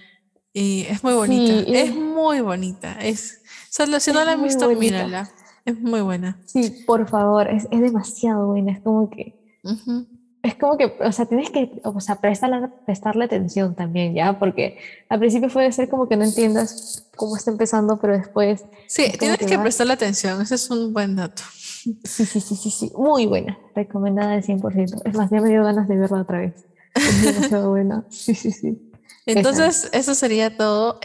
[0.55, 4.33] y es muy bonita, Sí, y- es muy bonita, es, solo si no Es la
[4.33, 4.81] han visto, bonita.
[4.81, 5.29] mírala,
[5.67, 6.39] es muy buena.
[6.47, 9.59] Sí, por favor, es, es demasiado buena, es como que...
[9.65, 10.07] Ujú.
[10.45, 14.39] Es como que, o sea, tienes que, o sea, prestarle, prestarle atención también, ¿ya?
[14.39, 14.77] Porque
[15.09, 19.39] al principio puede ser como que no entiendas cómo está empezando, pero después, Sí, tienes
[19.39, 21.43] que que prestarle atención, ese es un buen dato.
[21.57, 25.01] sí, sí, sí, sí, sí, muy buena, recomendada al 100%.
[25.07, 26.53] Es más, ya me dio ganas de verla otra vez.
[26.95, 28.05] Es demasiado buena.
[28.11, 28.93] Sí, sí, sí.
[29.25, 31.01] Entonces, eso sería todo.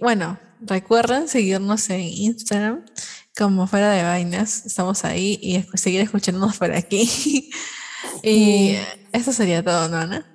[0.00, 2.86] Bueno, recuerden seguirnos en Instagram
[3.36, 4.64] como fuera de vainas.
[4.64, 7.50] Estamos ahí y seguir escuchándonos por aquí.
[8.22, 8.76] y
[9.12, 10.26] eso sería todo, ¿no, Ana?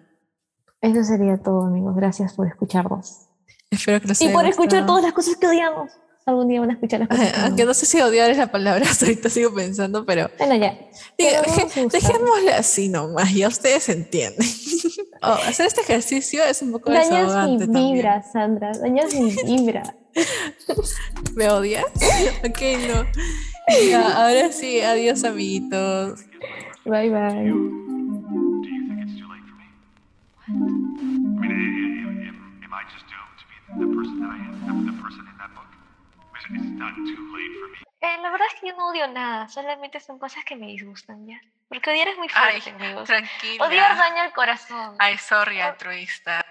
[0.81, 1.95] Eso sería todo, amigos.
[1.95, 3.27] Gracias por escucharnos.
[3.71, 4.85] Espero que les Y por escuchar gustado.
[4.87, 5.91] todas las cosas que odiamos.
[6.25, 8.49] Algún día van a escuchar las cosas que Aunque no sé si odiar es la
[8.51, 10.77] palabra, ahorita sigo pensando, pero Bueno, ya.
[11.17, 11.41] Pero
[11.91, 14.47] dejémosle así nomás, ya ustedes entienden.
[15.25, 17.93] Oh, hacer este ejercicio es un poco Dañas mi también.
[17.93, 18.73] vibra, Sandra.
[18.73, 19.95] Dañas mi vibra.
[21.33, 21.85] ¿Me odias?
[22.45, 22.59] ok,
[22.89, 23.05] no.
[23.89, 26.19] Ya, ahora sí, adiós amiguitos.
[26.85, 27.47] Bye, bye.
[27.47, 29.67] Do you think it's too late for me?
[30.47, 34.39] I mean, i- i- am, am I just doomed to be the person that I
[34.47, 35.69] am, the, the person in that book?
[36.37, 37.77] Is it is not too late for me?
[38.01, 41.25] Eh, la verdad es que yo no odio nada, solamente son cosas que me disgustan
[41.25, 41.39] ya.
[41.69, 43.07] Porque odiar es muy Ay, fuerte, amigos.
[43.07, 43.65] Tranquila.
[43.65, 44.95] Odiar daña el corazón.
[44.99, 46.43] Ay, sorry, altruista.